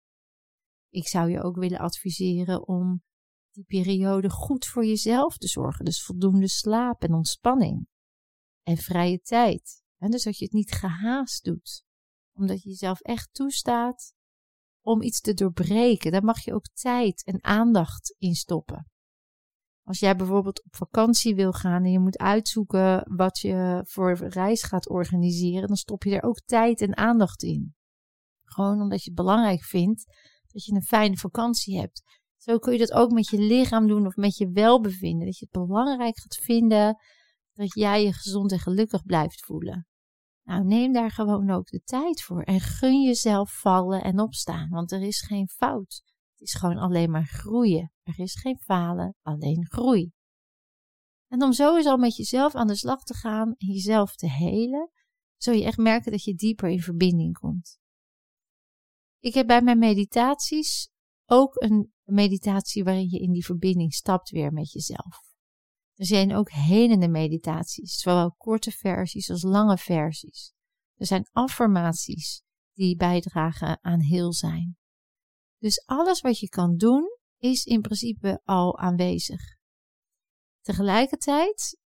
Ik 0.90 1.08
zou 1.08 1.30
je 1.30 1.42
ook 1.42 1.56
willen 1.56 1.80
adviseren 1.80 2.68
om 2.68 3.04
die 3.52 3.64
periode 3.64 4.30
goed 4.30 4.66
voor 4.66 4.86
jezelf 4.86 5.38
te 5.38 5.48
zorgen. 5.48 5.86
Dus 5.86 6.04
voldoende 6.04 6.50
slaap 6.50 7.02
en 7.02 7.14
ontspanning. 7.14 7.88
En 8.64 8.78
vrije 8.78 9.20
tijd. 9.20 9.84
En 9.98 10.12
dus 10.12 10.24
dat 10.24 10.38
je 10.38 10.46
het 10.46 10.54
niet 10.54 10.72
gehaast 10.72 11.44
doet. 11.44 11.84
Omdat 12.34 12.62
je 12.62 12.70
jezelf 12.70 13.02
echt 13.02 13.34
toestaat 13.34 14.15
om 14.86 15.02
iets 15.02 15.22
te 15.22 15.34
doorbreken. 15.34 16.12
Daar 16.12 16.24
mag 16.24 16.40
je 16.40 16.54
ook 16.54 16.68
tijd 16.74 17.24
en 17.24 17.44
aandacht 17.44 18.16
in 18.18 18.34
stoppen. 18.34 18.90
Als 19.84 20.00
jij 20.00 20.16
bijvoorbeeld 20.16 20.64
op 20.64 20.76
vakantie 20.76 21.36
wil 21.36 21.52
gaan 21.52 21.84
en 21.84 21.92
je 21.92 22.00
moet 22.00 22.18
uitzoeken 22.18 23.16
wat 23.16 23.40
je 23.40 23.82
voor 23.88 24.16
reis 24.16 24.64
gaat 24.64 24.90
organiseren, 24.90 25.68
dan 25.68 25.76
stop 25.76 26.04
je 26.04 26.16
er 26.16 26.24
ook 26.24 26.42
tijd 26.46 26.82
en 26.82 26.98
aandacht 26.98 27.44
in. 27.44 27.76
Gewoon 28.44 28.82
omdat 28.82 29.04
je 29.04 29.10
het 29.10 29.20
belangrijk 29.20 29.64
vindt 29.64 30.06
dat 30.52 30.66
je 30.66 30.74
een 30.74 30.84
fijne 30.84 31.18
vakantie 31.18 31.80
hebt. 31.80 32.04
Zo 32.38 32.58
kun 32.58 32.74
je 32.74 32.80
dat 32.80 32.92
ook 32.92 33.12
met 33.12 33.30
je 33.30 33.38
lichaam 33.38 33.88
doen 33.88 34.06
of 34.06 34.16
met 34.16 34.38
je 34.38 34.50
welbevinden. 34.52 35.26
Dat 35.26 35.38
je 35.38 35.48
het 35.50 35.68
belangrijk 35.68 36.20
gaat 36.20 36.36
vinden 36.36 36.98
dat 37.54 37.74
jij 37.74 38.04
je 38.04 38.14
gezond 38.14 38.52
en 38.52 38.60
gelukkig 38.60 39.04
blijft 39.04 39.46
voelen. 39.46 39.88
Nou, 40.46 40.66
neem 40.66 40.94
daar 40.94 41.12
gewoon 41.12 41.50
ook 41.50 41.68
de 41.68 41.82
tijd 41.84 42.22
voor 42.22 42.42
en 42.42 42.60
gun 42.60 43.02
jezelf 43.02 43.60
vallen 43.60 44.04
en 44.04 44.20
opstaan, 44.20 44.70
want 44.70 44.92
er 44.92 45.02
is 45.02 45.22
geen 45.22 45.48
fout. 45.48 46.04
Het 46.32 46.42
is 46.48 46.54
gewoon 46.54 46.78
alleen 46.78 47.12
maar 47.12 47.26
groeien. 47.26 47.92
Er 48.04 48.20
is 48.20 48.36
geen 48.36 48.58
falen, 48.60 49.16
alleen 49.22 49.66
groei. 49.66 50.12
En 51.28 51.44
om 51.44 51.54
zo 51.54 51.76
eens 51.76 51.86
al 51.86 51.98
met 51.98 52.16
jezelf 52.16 52.56
aan 52.56 52.68
de 52.68 52.76
slag 52.76 53.04
te 53.04 53.14
gaan 53.14 53.54
en 53.58 53.68
jezelf 53.68 54.16
te 54.16 54.30
helen, 54.30 54.92
zul 55.38 55.54
je 55.54 55.64
echt 55.64 55.78
merken 55.78 56.12
dat 56.12 56.24
je 56.24 56.36
dieper 56.36 56.70
in 56.70 56.82
verbinding 56.82 57.38
komt. 57.38 57.78
Ik 59.20 59.34
heb 59.34 59.48
bij 59.48 59.62
mijn 59.62 59.80
meditaties 59.80 60.90
ook 61.26 61.62
een 61.62 61.94
meditatie 62.04 62.84
waarin 62.84 63.10
je 63.10 63.20
in 63.20 63.32
die 63.32 63.46
verbinding 63.46 63.94
stapt 63.94 64.30
weer 64.30 64.54
met 64.54 64.72
jezelf. 64.72 65.35
Er 65.96 66.06
zijn 66.06 66.36
ook 66.36 66.52
helende 66.52 67.08
meditaties, 67.08 68.00
zowel 68.00 68.32
korte 68.32 68.72
versies 68.72 69.30
als 69.30 69.44
lange 69.44 69.78
versies. 69.78 70.54
Er 70.96 71.06
zijn 71.06 71.28
affirmaties 71.32 72.44
die 72.74 72.96
bijdragen 72.96 73.84
aan 73.84 74.00
heel 74.00 74.34
zijn. 74.34 74.78
Dus 75.58 75.86
alles 75.86 76.22
wat 76.22 76.40
je 76.40 76.50
kan 76.50 76.78
doen 76.78 77.18
is 77.38 77.66
in 77.66 77.82
principe 77.82 78.42
al 78.44 78.78
aanwezig. 78.78 79.42
Tegelijkertijd, 80.62 81.80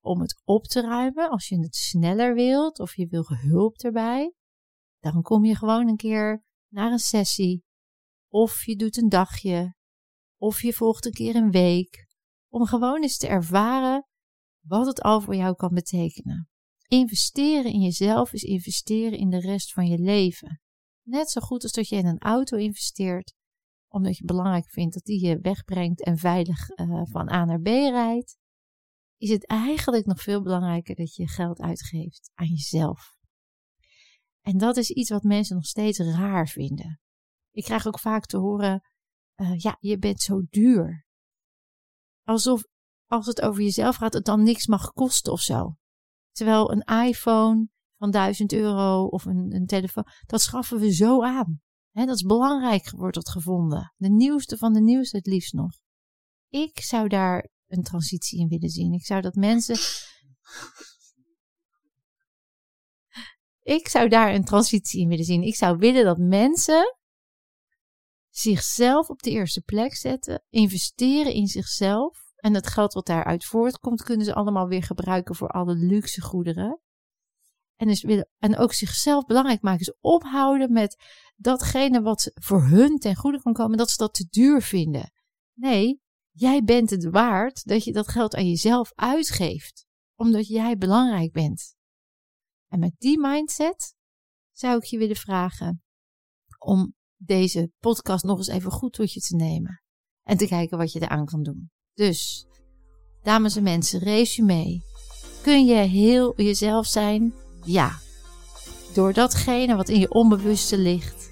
om 0.00 0.20
het 0.20 0.40
op 0.44 0.64
te 0.64 0.80
ruimen, 0.80 1.30
als 1.30 1.48
je 1.48 1.58
het 1.58 1.74
sneller 1.74 2.34
wilt 2.34 2.78
of 2.78 2.96
je 2.96 3.06
wil 3.06 3.24
hulp 3.26 3.76
erbij, 3.76 4.34
dan 4.98 5.22
kom 5.22 5.44
je 5.44 5.56
gewoon 5.56 5.88
een 5.88 5.96
keer 5.96 6.44
naar 6.68 6.92
een 6.92 6.98
sessie. 6.98 7.64
Of 8.28 8.64
je 8.64 8.76
doet 8.76 8.96
een 8.96 9.08
dagje. 9.08 9.74
Of 10.40 10.62
je 10.62 10.72
volgt 10.72 11.06
een 11.06 11.12
keer 11.12 11.36
een 11.36 11.50
week. 11.50 12.03
Om 12.54 12.66
gewoon 12.66 13.02
eens 13.02 13.16
te 13.16 13.26
ervaren 13.26 14.06
wat 14.60 14.86
het 14.86 15.00
al 15.00 15.20
voor 15.20 15.34
jou 15.34 15.54
kan 15.54 15.74
betekenen. 15.74 16.48
Investeren 16.86 17.72
in 17.72 17.80
jezelf 17.80 18.32
is 18.32 18.42
investeren 18.42 19.18
in 19.18 19.30
de 19.30 19.40
rest 19.40 19.72
van 19.72 19.86
je 19.86 19.98
leven. 19.98 20.60
Net 21.02 21.30
zo 21.30 21.40
goed 21.40 21.62
als 21.62 21.72
dat 21.72 21.88
je 21.88 21.96
in 21.96 22.06
een 22.06 22.18
auto 22.18 22.56
investeert, 22.56 23.34
omdat 23.88 24.16
je 24.16 24.24
belangrijk 24.24 24.70
vindt 24.70 24.94
dat 24.94 25.02
die 25.02 25.26
je 25.26 25.38
wegbrengt 25.38 26.04
en 26.04 26.18
veilig 26.18 26.68
uh, 26.70 27.02
van 27.04 27.32
A 27.32 27.44
naar 27.44 27.60
B 27.60 27.66
rijdt, 27.66 28.36
is 29.16 29.30
het 29.30 29.46
eigenlijk 29.46 30.06
nog 30.06 30.22
veel 30.22 30.42
belangrijker 30.42 30.94
dat 30.94 31.14
je 31.14 31.28
geld 31.28 31.60
uitgeeft 31.60 32.30
aan 32.34 32.48
jezelf. 32.48 33.16
En 34.40 34.58
dat 34.58 34.76
is 34.76 34.90
iets 34.90 35.10
wat 35.10 35.22
mensen 35.22 35.56
nog 35.56 35.66
steeds 35.66 35.98
raar 35.98 36.48
vinden. 36.48 37.00
Ik 37.50 37.64
krijg 37.64 37.86
ook 37.86 37.98
vaak 37.98 38.26
te 38.26 38.36
horen: 38.36 38.82
uh, 39.36 39.58
ja, 39.58 39.76
je 39.80 39.98
bent 39.98 40.20
zo 40.20 40.42
duur. 40.50 41.03
Alsof 42.24 42.64
als 43.06 43.26
het 43.26 43.40
over 43.40 43.62
jezelf 43.62 43.96
gaat, 43.96 44.12
het 44.12 44.24
dan 44.24 44.42
niks 44.42 44.66
mag 44.66 44.92
kosten 44.92 45.32
of 45.32 45.40
zo. 45.40 45.76
Terwijl 46.32 46.72
een 46.72 47.06
iPhone 47.06 47.68
van 47.98 48.10
1000 48.10 48.52
euro 48.52 49.04
of 49.04 49.24
een, 49.24 49.54
een 49.54 49.66
telefoon, 49.66 50.06
dat 50.26 50.40
schaffen 50.40 50.78
we 50.78 50.92
zo 50.92 51.22
aan. 51.22 51.62
Dat 51.92 52.08
is 52.08 52.22
belangrijk, 52.22 52.90
wordt 52.90 53.14
dat 53.14 53.28
gevonden. 53.28 53.94
De 53.96 54.10
nieuwste 54.10 54.56
van 54.56 54.72
de 54.72 54.80
nieuwste 54.80 55.16
het 55.16 55.26
liefst 55.26 55.52
nog. 55.52 55.70
Ik 56.48 56.80
zou 56.80 57.08
daar 57.08 57.48
een 57.66 57.82
transitie 57.82 58.40
in 58.40 58.48
willen 58.48 58.68
zien. 58.68 58.92
Ik 58.92 59.04
zou 59.04 59.20
dat 59.20 59.34
mensen 59.34 59.76
Ik 63.64 63.88
zou 63.88 64.08
daar 64.08 64.34
een 64.34 64.44
transitie 64.44 65.00
in 65.00 65.08
willen 65.08 65.24
zien. 65.24 65.42
Ik 65.42 65.54
zou 65.54 65.76
willen 65.76 66.04
dat 66.04 66.18
mensen 66.18 66.96
zichzelf 68.28 69.08
op 69.08 69.22
de 69.22 69.30
eerste 69.30 69.60
plek 69.60 69.94
zetten, 69.94 70.44
investeren 70.50 71.32
in 71.32 71.46
zichzelf. 71.46 72.23
En 72.44 72.54
het 72.54 72.66
geld 72.66 72.92
wat 72.92 73.06
daaruit 73.06 73.44
voortkomt, 73.44 74.02
kunnen 74.02 74.26
ze 74.26 74.34
allemaal 74.34 74.68
weer 74.68 74.82
gebruiken 74.82 75.34
voor 75.34 75.48
alle 75.48 75.74
luxe 75.74 76.20
goederen. 76.20 76.80
En, 77.76 77.86
dus 77.86 78.02
willen, 78.02 78.28
en 78.38 78.56
ook 78.56 78.72
zichzelf 78.72 79.24
belangrijk 79.24 79.62
maken. 79.62 79.84
Dus 79.84 79.96
ophouden 80.00 80.72
met 80.72 81.02
datgene 81.36 82.02
wat 82.02 82.30
voor 82.34 82.62
hun 82.62 82.98
ten 82.98 83.16
goede 83.16 83.42
kan 83.42 83.52
komen, 83.52 83.76
dat 83.76 83.90
ze 83.90 83.96
dat 83.96 84.14
te 84.14 84.26
duur 84.30 84.62
vinden. 84.62 85.12
Nee, 85.52 86.00
jij 86.30 86.62
bent 86.64 86.90
het 86.90 87.04
waard 87.04 87.64
dat 87.64 87.84
je 87.84 87.92
dat 87.92 88.08
geld 88.08 88.34
aan 88.34 88.48
jezelf 88.48 88.92
uitgeeft. 88.94 89.86
Omdat 90.14 90.46
jij 90.46 90.76
belangrijk 90.76 91.32
bent. 91.32 91.74
En 92.68 92.78
met 92.78 92.94
die 92.98 93.20
mindset 93.20 93.94
zou 94.52 94.76
ik 94.76 94.84
je 94.84 94.98
willen 94.98 95.16
vragen 95.16 95.82
om 96.58 96.94
deze 97.16 97.72
podcast 97.78 98.24
nog 98.24 98.38
eens 98.38 98.48
even 98.48 98.70
goed 98.70 98.92
tot 98.92 99.12
je 99.12 99.20
te 99.20 99.36
nemen. 99.36 99.82
En 100.22 100.36
te 100.36 100.46
kijken 100.46 100.78
wat 100.78 100.92
je 100.92 101.02
eraan 101.02 101.24
kan 101.24 101.42
doen. 101.42 101.72
Dus, 101.94 102.46
dames 103.22 103.56
en 103.56 103.62
mensen, 103.62 103.98
resume. 103.98 104.82
Kun 105.42 105.66
je 105.66 105.74
heel 105.74 106.32
jezelf 106.36 106.86
zijn? 106.86 107.34
Ja. 107.64 107.98
Door 108.92 109.12
datgene 109.12 109.76
wat 109.76 109.88
in 109.88 110.00
je 110.00 110.10
onbewuste 110.10 110.78
ligt, 110.78 111.30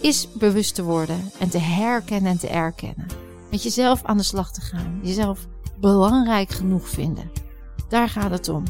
is 0.00 0.32
bewust 0.32 0.74
te 0.74 0.82
worden 0.82 1.30
en 1.38 1.50
te 1.50 1.58
herkennen 1.58 2.30
en 2.30 2.38
te 2.38 2.48
erkennen. 2.48 3.06
Met 3.50 3.62
jezelf 3.62 4.04
aan 4.04 4.16
de 4.16 4.22
slag 4.22 4.52
te 4.52 4.60
gaan. 4.60 5.00
Jezelf 5.02 5.46
belangrijk 5.80 6.50
genoeg 6.50 6.88
vinden. 6.88 7.30
Daar 7.88 8.08
gaat 8.08 8.30
het 8.30 8.48
om, 8.48 8.64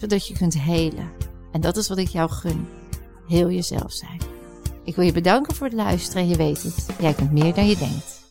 zodat 0.00 0.26
je 0.26 0.34
kunt 0.34 0.60
helen. 0.60 1.12
En 1.52 1.60
dat 1.60 1.76
is 1.76 1.88
wat 1.88 1.98
ik 1.98 2.08
jou 2.08 2.30
gun. 2.30 2.68
Heel 3.28 3.50
jezelf 3.50 3.92
zijn. 3.92 4.20
Ik 4.84 4.96
wil 4.96 5.04
je 5.04 5.12
bedanken 5.12 5.54
voor 5.54 5.66
het 5.66 5.76
luisteren 5.76 6.22
en 6.22 6.28
je 6.28 6.36
weet 6.36 6.62
het, 6.62 6.86
jij 6.98 7.14
kunt 7.14 7.32
meer 7.32 7.54
dan 7.54 7.66
je 7.66 7.76
denkt. 7.76 8.23